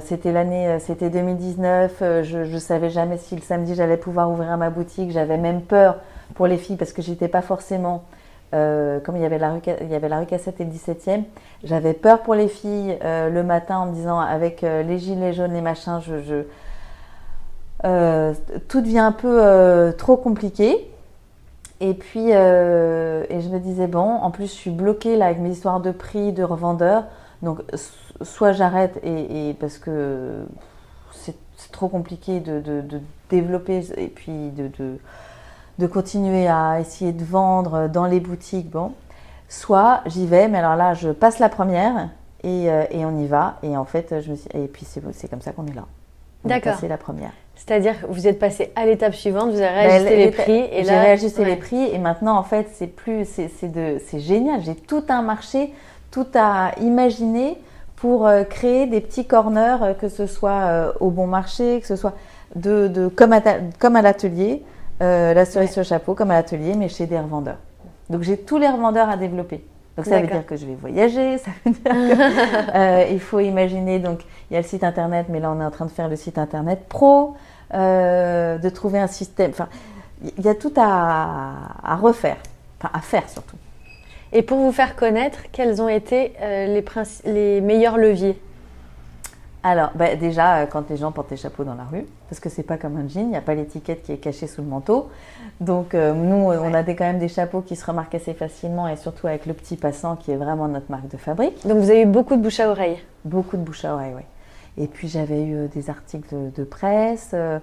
[0.00, 2.22] c'était l'année, c'était 2019.
[2.22, 5.10] je ne savais jamais si le samedi j'allais pouvoir ouvrir ma boutique.
[5.10, 5.96] J'avais même peur
[6.34, 8.04] pour les filles parce que j'étais pas forcément
[8.50, 11.24] comme il y avait la rue, il Cassette et le 17e,
[11.64, 15.60] j'avais peur pour les filles le matin en me disant avec les gilets jaunes, les
[15.60, 16.44] machins, je,
[17.84, 18.34] euh,
[18.68, 20.90] tout devient un peu euh, trop compliqué.
[21.80, 25.38] Et puis, euh, et je me disais, bon, en plus, je suis bloquée là avec
[25.38, 27.04] mes histoires de prix, de revendeurs.
[27.42, 27.60] Donc,
[28.22, 30.44] soit j'arrête et, parce que
[31.12, 31.36] c'est
[31.70, 33.00] trop compliqué de, de,
[33.30, 34.70] développer et puis de,
[35.78, 38.70] de, continuer à essayer de vendre dans les boutiques.
[38.70, 38.92] Bon,
[39.48, 42.08] soit j'y vais, mais alors là, je passe la première
[42.42, 43.58] et, et on y va.
[43.62, 45.84] Et en fait, je me suis, et puis c'est comme ça qu'on est là.
[46.44, 46.76] D'accord.
[46.80, 47.32] C'est la première.
[47.58, 50.84] C'est-à-dire que vous êtes passé à l'étape suivante, vous avez ben, réajusté les, prix et
[50.84, 54.62] j'ai réajusté les prix et maintenant en fait c'est plus c'est de c'est génial.
[54.62, 55.72] J'ai tout un marché,
[56.10, 57.58] tout à imaginer
[57.96, 61.86] pour euh, créer des petits corners, euh, que ce soit euh, au bon marché, que
[61.86, 62.14] ce soit
[62.54, 63.42] de, de comme à,
[63.78, 64.62] comme à l'atelier,
[65.02, 67.58] euh, la cerise sur le chapeau comme à l'atelier, mais chez des revendeurs.
[68.08, 69.64] Donc j'ai tous les revendeurs à développer.
[69.98, 73.40] Donc ça veut dire que je vais voyager, ça veut dire que, euh, il faut
[73.40, 75.90] imaginer, donc il y a le site internet, mais là on est en train de
[75.90, 77.34] faire le site internet pro,
[77.74, 79.68] euh, de trouver un système, enfin
[80.36, 81.50] il y a tout à,
[81.82, 82.36] à refaire,
[82.78, 83.56] enfin à faire surtout.
[84.32, 86.80] Et pour vous faire connaître, quels ont été euh,
[87.24, 88.40] les meilleurs leviers?
[89.68, 92.48] Alors, bah, déjà, euh, quand les gens portent des chapeaux dans la rue, parce que
[92.48, 94.66] c'est pas comme un jean, il n'y a pas l'étiquette qui est cachée sous le
[94.66, 95.10] manteau.
[95.60, 98.32] Donc, euh, nous, euh, on a des, quand même des chapeaux qui se remarquent assez
[98.32, 101.66] facilement et surtout avec le petit passant qui est vraiment notre marque de fabrique.
[101.66, 102.96] Donc vous avez eu beaucoup de bouche à oreille.
[103.26, 104.22] Beaucoup de bouche à oreille, oui.
[104.82, 107.58] Et puis, j'avais eu des articles de, de presse, euh,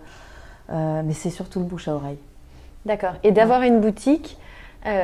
[0.70, 2.20] euh, mais c'est surtout le bouche à oreille.
[2.86, 3.14] D'accord.
[3.24, 4.38] Et d'avoir une boutique,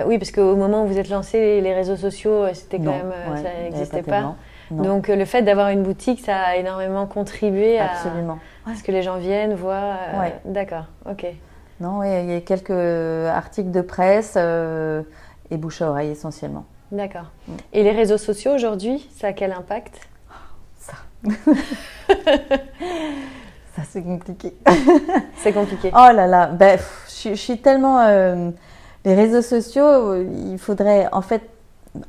[0.05, 3.33] oui, parce qu'au moment où vous êtes lancé, les réseaux sociaux, c'était quand Non, même,
[3.33, 4.35] ouais, ça n'existait pas.
[4.71, 8.39] Non, Donc euh, le fait d'avoir une boutique, ça a énormément contribué à absolument.
[8.65, 9.73] à ce que les gens viennent, voient.
[10.15, 10.33] euh, Ouais.
[10.45, 10.85] D'accord.
[11.09, 11.25] Ok.
[11.79, 12.69] Non, il y a quelques
[13.27, 15.01] articles de presse euh,
[15.49, 16.65] et bouche à oreille essentiellement.
[16.91, 17.31] D'accord.
[17.47, 17.51] Mm.
[17.73, 19.95] Et les réseaux sociaux aujourd'hui, ça a quel impact?
[20.77, 20.93] Ça.
[23.75, 24.53] Ça, c'est compliqué.
[25.37, 25.91] C'est compliqué.
[25.93, 27.99] Oh là là, ben, je, suis- je suis tellement.
[28.01, 28.49] euh,
[29.05, 31.07] les réseaux sociaux, il faudrait.
[31.13, 31.41] En fait,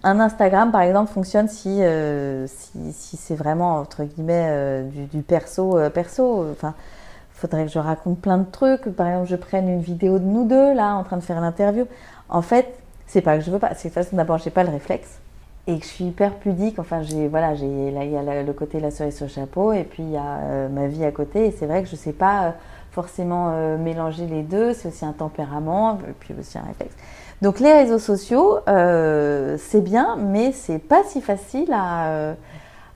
[0.03, 5.77] un Instagram, par exemple, fonctionne si, euh, si, c'est vraiment, entre guillemets, euh, du, perso.
[5.77, 6.47] euh, perso.
[6.53, 6.75] Enfin,
[7.33, 8.89] faudrait que je raconte plein de trucs.
[8.95, 11.87] Par exemple, je prenne une vidéo de nous deux, là, en train de faire l'interview.
[12.29, 12.75] En fait,
[13.07, 13.75] c'est pas que je veux pas.
[13.75, 15.19] C'est parce que d'abord, j'ai pas le réflexe.
[15.67, 16.79] Et que je suis hyper pudique.
[16.79, 19.85] Enfin, j'ai voilà, j'ai là, il y a le côté la cerise le chapeau, et
[19.85, 21.47] puis il y a ma vie à côté.
[21.47, 22.55] Et c'est vrai que je sais pas.
[22.91, 26.95] forcément mélanger les deux, c'est aussi un tempérament, et puis aussi un réflexe.
[27.43, 32.35] Donc les réseaux sociaux, euh, c'est bien, mais c'est pas si facile à, euh,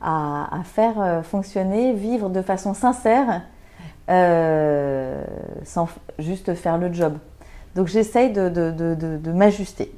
[0.01, 3.43] à, à faire euh, fonctionner, vivre de façon sincère,
[4.09, 5.21] euh,
[5.65, 5.89] sans
[6.21, 7.19] juste faire le job.
[7.75, 9.93] Donc j'essaye de, de, de, m'ajuster.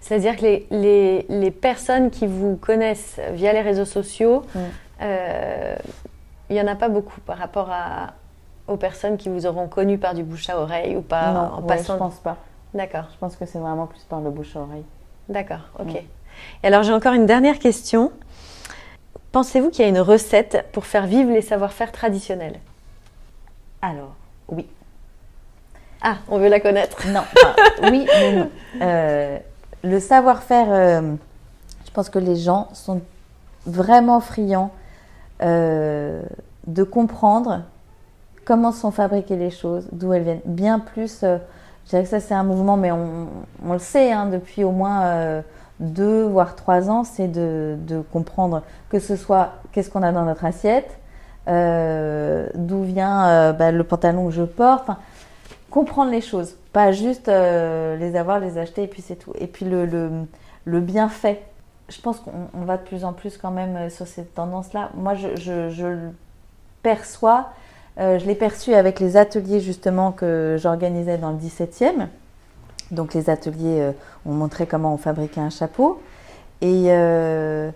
[0.00, 4.58] C'est-à-dire que les, les, les personnes qui vous connaissent via les réseaux sociaux, Mm.
[6.48, 8.14] il n'y en a pas beaucoup par rapport à,
[8.68, 11.60] aux personnes qui vous auront connu par du bouche à oreille ou pas non, en
[11.62, 11.94] ouais, passant.
[11.94, 12.36] je pense pas.
[12.74, 13.04] D'accord.
[13.12, 14.84] Je pense que c'est vraiment plus par le bouche à oreille.
[15.28, 16.02] D'accord, ok.
[16.62, 18.12] Et alors j'ai encore une dernière question.
[19.32, 22.58] Pensez-vous qu'il y a une recette pour faire vivre les savoir-faire traditionnels?
[23.82, 24.14] Alors,
[24.48, 24.66] oui.
[26.02, 27.06] Ah, on veut la connaître.
[27.08, 27.54] Non, enfin,
[27.90, 28.50] oui, mais non.
[28.82, 29.38] Euh,
[29.82, 31.14] le savoir-faire, euh,
[31.86, 33.00] je pense que les gens sont
[33.66, 34.70] vraiment friands
[35.42, 36.22] euh,
[36.66, 37.62] de comprendre
[38.44, 40.40] comment sont fabriquées les choses, d'où elles viennent.
[40.44, 41.24] Bien plus,
[41.84, 43.28] je dirais que ça c'est un mouvement, mais on,
[43.72, 45.42] le sait hein, depuis au moins euh,
[45.80, 47.76] deux voire trois ans, c'est de,
[48.12, 50.98] comprendre que ce soit qu'est-ce qu'on a dans notre assiette,
[51.48, 54.88] euh, d'où vient euh, bah, le pantalon que je porte.
[55.70, 59.32] Comprendre les choses, pas juste les avoir, les acheter et puis c'est tout.
[59.38, 60.10] Et puis le, le,
[60.64, 61.42] le bienfait.
[61.88, 64.90] Je pense qu'on on va de plus en plus quand même sur cette tendance-là.
[64.94, 66.12] Moi, je le
[66.84, 67.48] perçois,
[67.98, 72.08] euh, je l'ai perçu avec les ateliers justement que j'organisais dans le 17e.
[72.90, 73.92] Donc les ateliers, euh,
[74.26, 76.00] on montrait comment on fabriquait un chapeau.
[76.60, 77.70] Et, euh,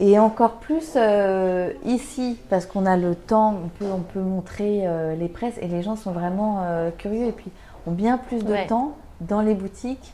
[0.00, 4.84] et encore plus euh, ici, parce qu'on a le temps, on peut, on peut montrer
[5.18, 6.64] les presses et les gens sont vraiment
[6.98, 7.50] curieux et puis
[7.86, 8.66] ont bien plus de Ouais.
[8.66, 10.12] temps dans les boutiques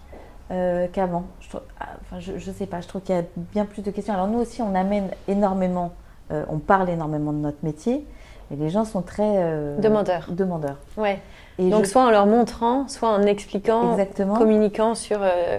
[0.49, 1.25] qu'avant.
[1.41, 3.91] Je, ah, enfin, je, je sais pas, je trouve qu'il y a bien plus de
[3.91, 4.13] questions.
[4.15, 5.93] Alors nous aussi, on amène énormément,
[6.31, 8.07] on parle énormément de notre métier,
[8.51, 10.27] mais les gens sont très euh, Demandeurs.
[10.31, 10.77] demandeurs.
[10.97, 11.21] Ouais.
[11.59, 14.35] Et Donc je- soit en leur montrant, soit en expliquant, exactement.
[14.37, 15.19] communiquant sur.
[15.23, 15.59] euh,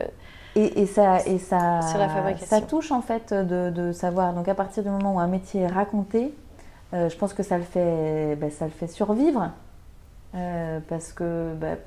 [0.55, 2.45] Et, et ça, et ça, Sur la fabrication.
[2.47, 4.33] ça touche en fait de, de savoir.
[4.33, 6.33] Donc à partir du moment où un métier est raconté,
[6.93, 9.49] euh, je pense que ça le fait, ben, ça le fait survivre.
[10.35, 11.77] Euh, parce que ben,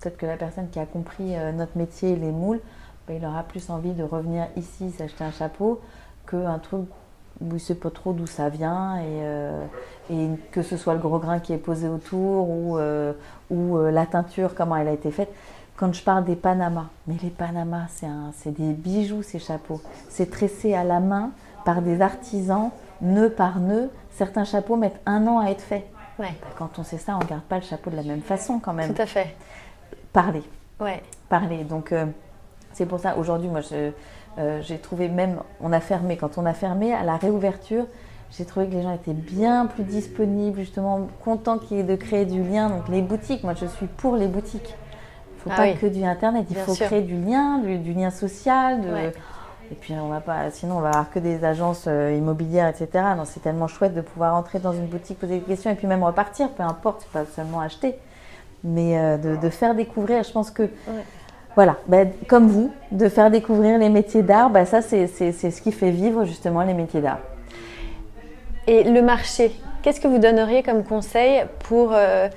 [0.00, 2.60] peut-être que la personne qui a compris notre métier, les moules,
[3.08, 5.80] ben, il aura plus envie de revenir ici s'acheter un chapeau
[6.30, 6.86] qu'un truc
[7.40, 9.64] où il ne sait pas trop d'où ça vient et, euh,
[10.10, 13.12] et que ce soit le gros grain qui est posé autour ou, euh,
[13.50, 15.32] ou euh, la teinture, comment elle a été faite.
[15.76, 18.02] Quand je parle des Panamas, mais les Panamas,
[18.34, 19.80] c'est des bijoux ces chapeaux.
[20.10, 21.30] C'est tressé à la main
[21.64, 22.70] par des artisans,
[23.00, 23.88] nœud par nœud.
[24.12, 25.86] Certains chapeaux mettent un an à être faits.
[26.18, 28.58] Ouais, Quand on sait ça, on ne garde pas le chapeau de la même façon
[28.58, 28.92] quand même.
[28.92, 29.34] tout à fait.
[30.12, 30.42] Parler,
[30.78, 31.02] Ouais.
[31.30, 31.64] parler.
[31.64, 31.94] Donc
[32.72, 33.90] c'est pour ça, aujourd'hui, moi, je-
[34.38, 37.86] euh, j'ai trouvé même, on a fermé, quand on a fermé, à la réouverture,
[38.30, 41.96] j'ai trouvé que les gens étaient bien plus disponibles, justement, contents qu'il y ait de
[41.96, 42.68] créer du lien.
[42.68, 44.74] Donc les boutiques, moi je suis pour les boutiques.
[45.32, 45.76] Il ne faut Ah pas oui.
[45.76, 46.86] que du internet, il Bien faut sûr.
[46.86, 48.82] créer du lien, du, du lien social.
[48.82, 49.12] de- Ouais.
[49.72, 53.04] Et puis on va pas, sinon on va avoir que des agences euh, immobilières, etc.
[53.16, 55.86] Non, c'est tellement chouette de pouvoir entrer dans une boutique, poser des questions et puis
[55.88, 57.96] même repartir, peu importe, pas seulement acheter.
[58.62, 60.68] Mais euh, de, faire découvrir, je pense que,
[61.56, 65.72] voilà, bah, comme vous, de faire découvrir les métiers d'art, bah, ça c'est ce qui
[65.72, 67.18] fait vivre justement les métiers d'art.
[68.66, 72.28] Et le marché, qu'est-ce que vous donneriez comme conseil pour, euh,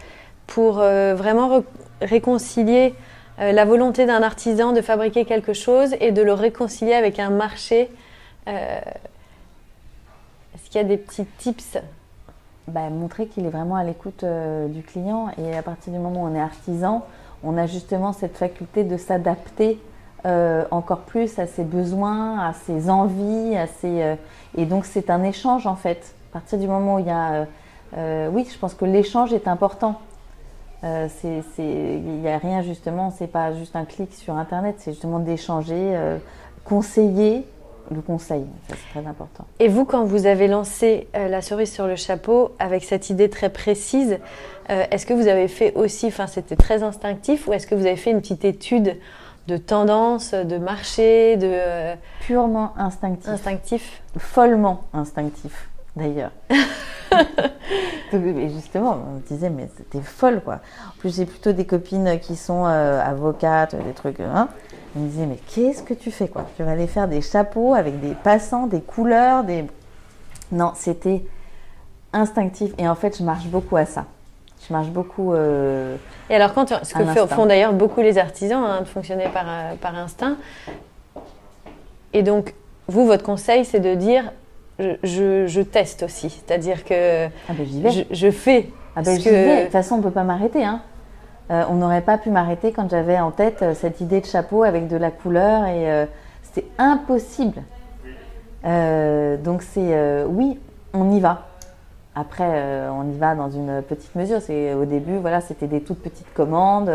[0.48, 1.64] pour euh, vraiment
[2.02, 2.96] réconcilier
[3.40, 7.90] la volonté d'un artisan de fabriquer quelque chose et de le réconcilier avec un marché
[8.46, 8.84] Est-ce
[10.70, 11.80] qu'il y a des petits tips?
[12.68, 15.30] Bah, montrer qu'il est vraiment à l'écoute euh, du client.
[15.38, 17.06] Et à partir du moment où on est artisan,
[17.44, 19.80] on a justement cette faculté de s'adapter
[20.26, 24.16] euh, encore plus à ses besoins, à ses envies, à ses, euh,
[24.56, 26.16] et donc c'est un échange en fait.
[26.32, 27.46] À partir du moment où il y a,
[28.32, 30.00] oui, je pense que l'échange est important.
[30.82, 35.96] il n'y a rien justement, c'est pas juste un clic sur internet, c'est justement d'échanger,
[36.66, 37.46] conseiller,
[37.92, 39.46] le conseil, ça c'est très important.
[39.60, 43.30] Et vous, quand vous avez lancé euh, la cerise sur le chapeau avec cette idée
[43.30, 44.20] très précise,
[44.70, 47.86] euh, est-ce que vous avez fait aussi, enfin c'était très instinctif, ou est-ce que vous
[47.86, 48.98] avez fait une petite étude
[49.48, 51.50] de tendance, de marché, de...
[51.50, 53.28] Euh, Purement instinctif.
[53.28, 54.02] Instinctif?
[54.18, 56.32] Follement instinctif, d'ailleurs.
[58.14, 60.62] et justement, on me disait, mais c'était folle, quoi.
[60.88, 64.22] En plus, j'ai plutôt des copines qui sont avocates, des trucs...
[64.22, 64.48] Hein
[64.96, 66.46] je me disais, mais qu'est-ce que tu fais quoi?
[66.56, 69.66] Tu vas aller faire des chapeaux avec des passants, des couleurs, des...
[70.52, 71.24] Non, c'était
[72.12, 72.72] instinctif.
[72.78, 74.06] Et en fait, je marche beaucoup à ça.
[74.68, 75.34] Je marche beaucoup.
[75.34, 75.96] Euh,
[76.30, 79.74] et alors, quand ce que font d'ailleurs beaucoup les artisans, hein, de fonctionner par, euh,
[79.82, 80.38] par instinct.
[82.14, 82.54] Et donc,
[82.88, 84.32] vous, votre conseil, c'est de dire
[84.80, 86.30] je, je, teste aussi.
[86.30, 88.70] C'est-à-dire que ah ben, je, je, fais.
[88.96, 90.64] Ah ben, De toute façon, on ne peut pas m'arrêter.
[90.64, 90.82] Hein.
[91.52, 94.64] Euh, on n'aurait pas pu m'arrêter quand j'avais en tête euh, cette idée de chapeau
[94.64, 96.06] avec de la couleur et euh,
[96.42, 97.62] c'était impossible.
[98.64, 100.60] donc c'est oui,
[100.94, 101.48] on y va.
[102.16, 104.40] Après, on y va dans une petite mesure.
[104.40, 106.92] C'est au début, voilà, c'était des toutes petites commandes,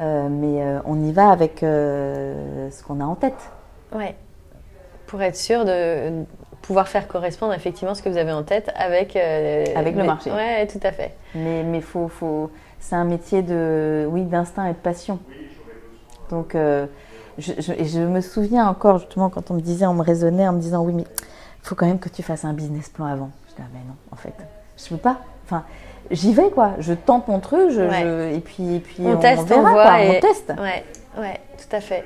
[0.00, 3.52] mais on y va avec ce qu'on a en tête.
[3.94, 4.16] Ouais.
[5.06, 6.24] Pour être sûr de
[6.60, 10.32] pouvoir faire correspondre effectivement ce que vous avez en tête avec avec le marché.
[10.32, 11.12] Ouais, tout à fait.
[11.36, 12.50] Mais mais faut faut
[12.82, 15.20] c'est un métier de, oui, d'instinct et de passion.
[16.30, 16.86] Donc, euh,
[17.38, 20.60] je, je, me souviens encore, justement, quand on me disait, on me raisonnait en me
[20.60, 23.30] disant, oui, mais il faut quand même que tu fasses un business plan avant.
[23.48, 24.34] Je dis, ah, mais non, en fait,
[24.76, 25.20] je ne peux pas.
[25.44, 25.64] Enfin,
[26.10, 26.72] j'y vais, quoi.
[26.80, 27.82] Je tente mon truc, je,
[28.34, 30.52] et puis, et puis on, teste, on, voit, on teste.
[30.58, 30.84] Ouais,
[31.18, 32.04] ouais, tout à fait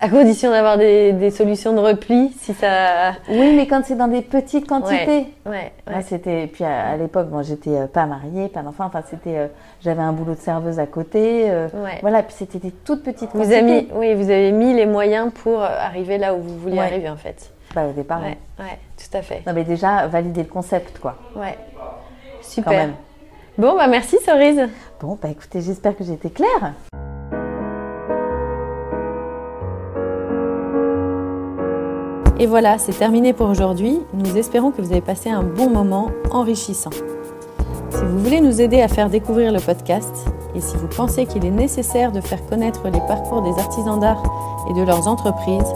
[0.00, 3.12] à condition d'avoir des, solutions de repli, si ça.
[3.28, 5.26] Oui, mais quand c'est dans des petites quantités.
[5.46, 5.72] Ouais.
[5.86, 6.46] ouais, c'était.
[6.46, 8.84] Puis à, l'époque, moi, j'étais euh, pas mariée, pas d'enfant.
[8.86, 9.38] Enfin, c'était.
[9.38, 9.46] Euh,
[9.80, 11.50] j'avais un boulot de serveuse à côté.
[11.50, 11.68] Euh,
[12.00, 12.22] voilà.
[12.22, 13.56] Puis c'était des toutes petites vous quantités.
[13.56, 17.08] Avez mis, oui, vous avez mis les moyens pour arriver là où vous vouliez arriver,
[17.08, 17.50] en fait.
[17.74, 18.20] Bah, au départ.
[18.20, 19.42] Ouais, ouais, tout à fait.
[19.46, 21.16] Non, mais déjà valider le concept, quoi.
[21.34, 21.56] Ouais.
[22.42, 22.90] Super.
[23.56, 24.68] Bon, bah merci Cerise.
[25.00, 26.74] Bon, bah écoutez, j'espère que j'ai été claire.
[32.38, 34.00] Et voilà, c'est terminé pour aujourd'hui.
[34.12, 36.90] Nous espérons que vous avez passé un bon moment enrichissant.
[37.90, 40.26] Si vous voulez nous aider à faire découvrir le podcast
[40.56, 44.22] et si vous pensez qu'il est nécessaire de faire connaître les parcours des artisans d'art
[44.68, 45.72] et de leurs entreprises,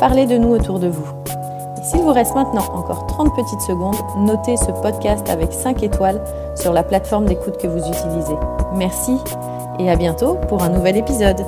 [0.00, 1.06] parlez de nous autour de vous.
[1.84, 6.22] S'il vous reste maintenant encore 30 petites secondes, notez ce podcast avec 5 étoiles
[6.56, 8.36] sur la plateforme d'écoute que vous utilisez.
[8.74, 9.18] Merci
[9.78, 11.44] et à bientôt pour un nouvel épisode.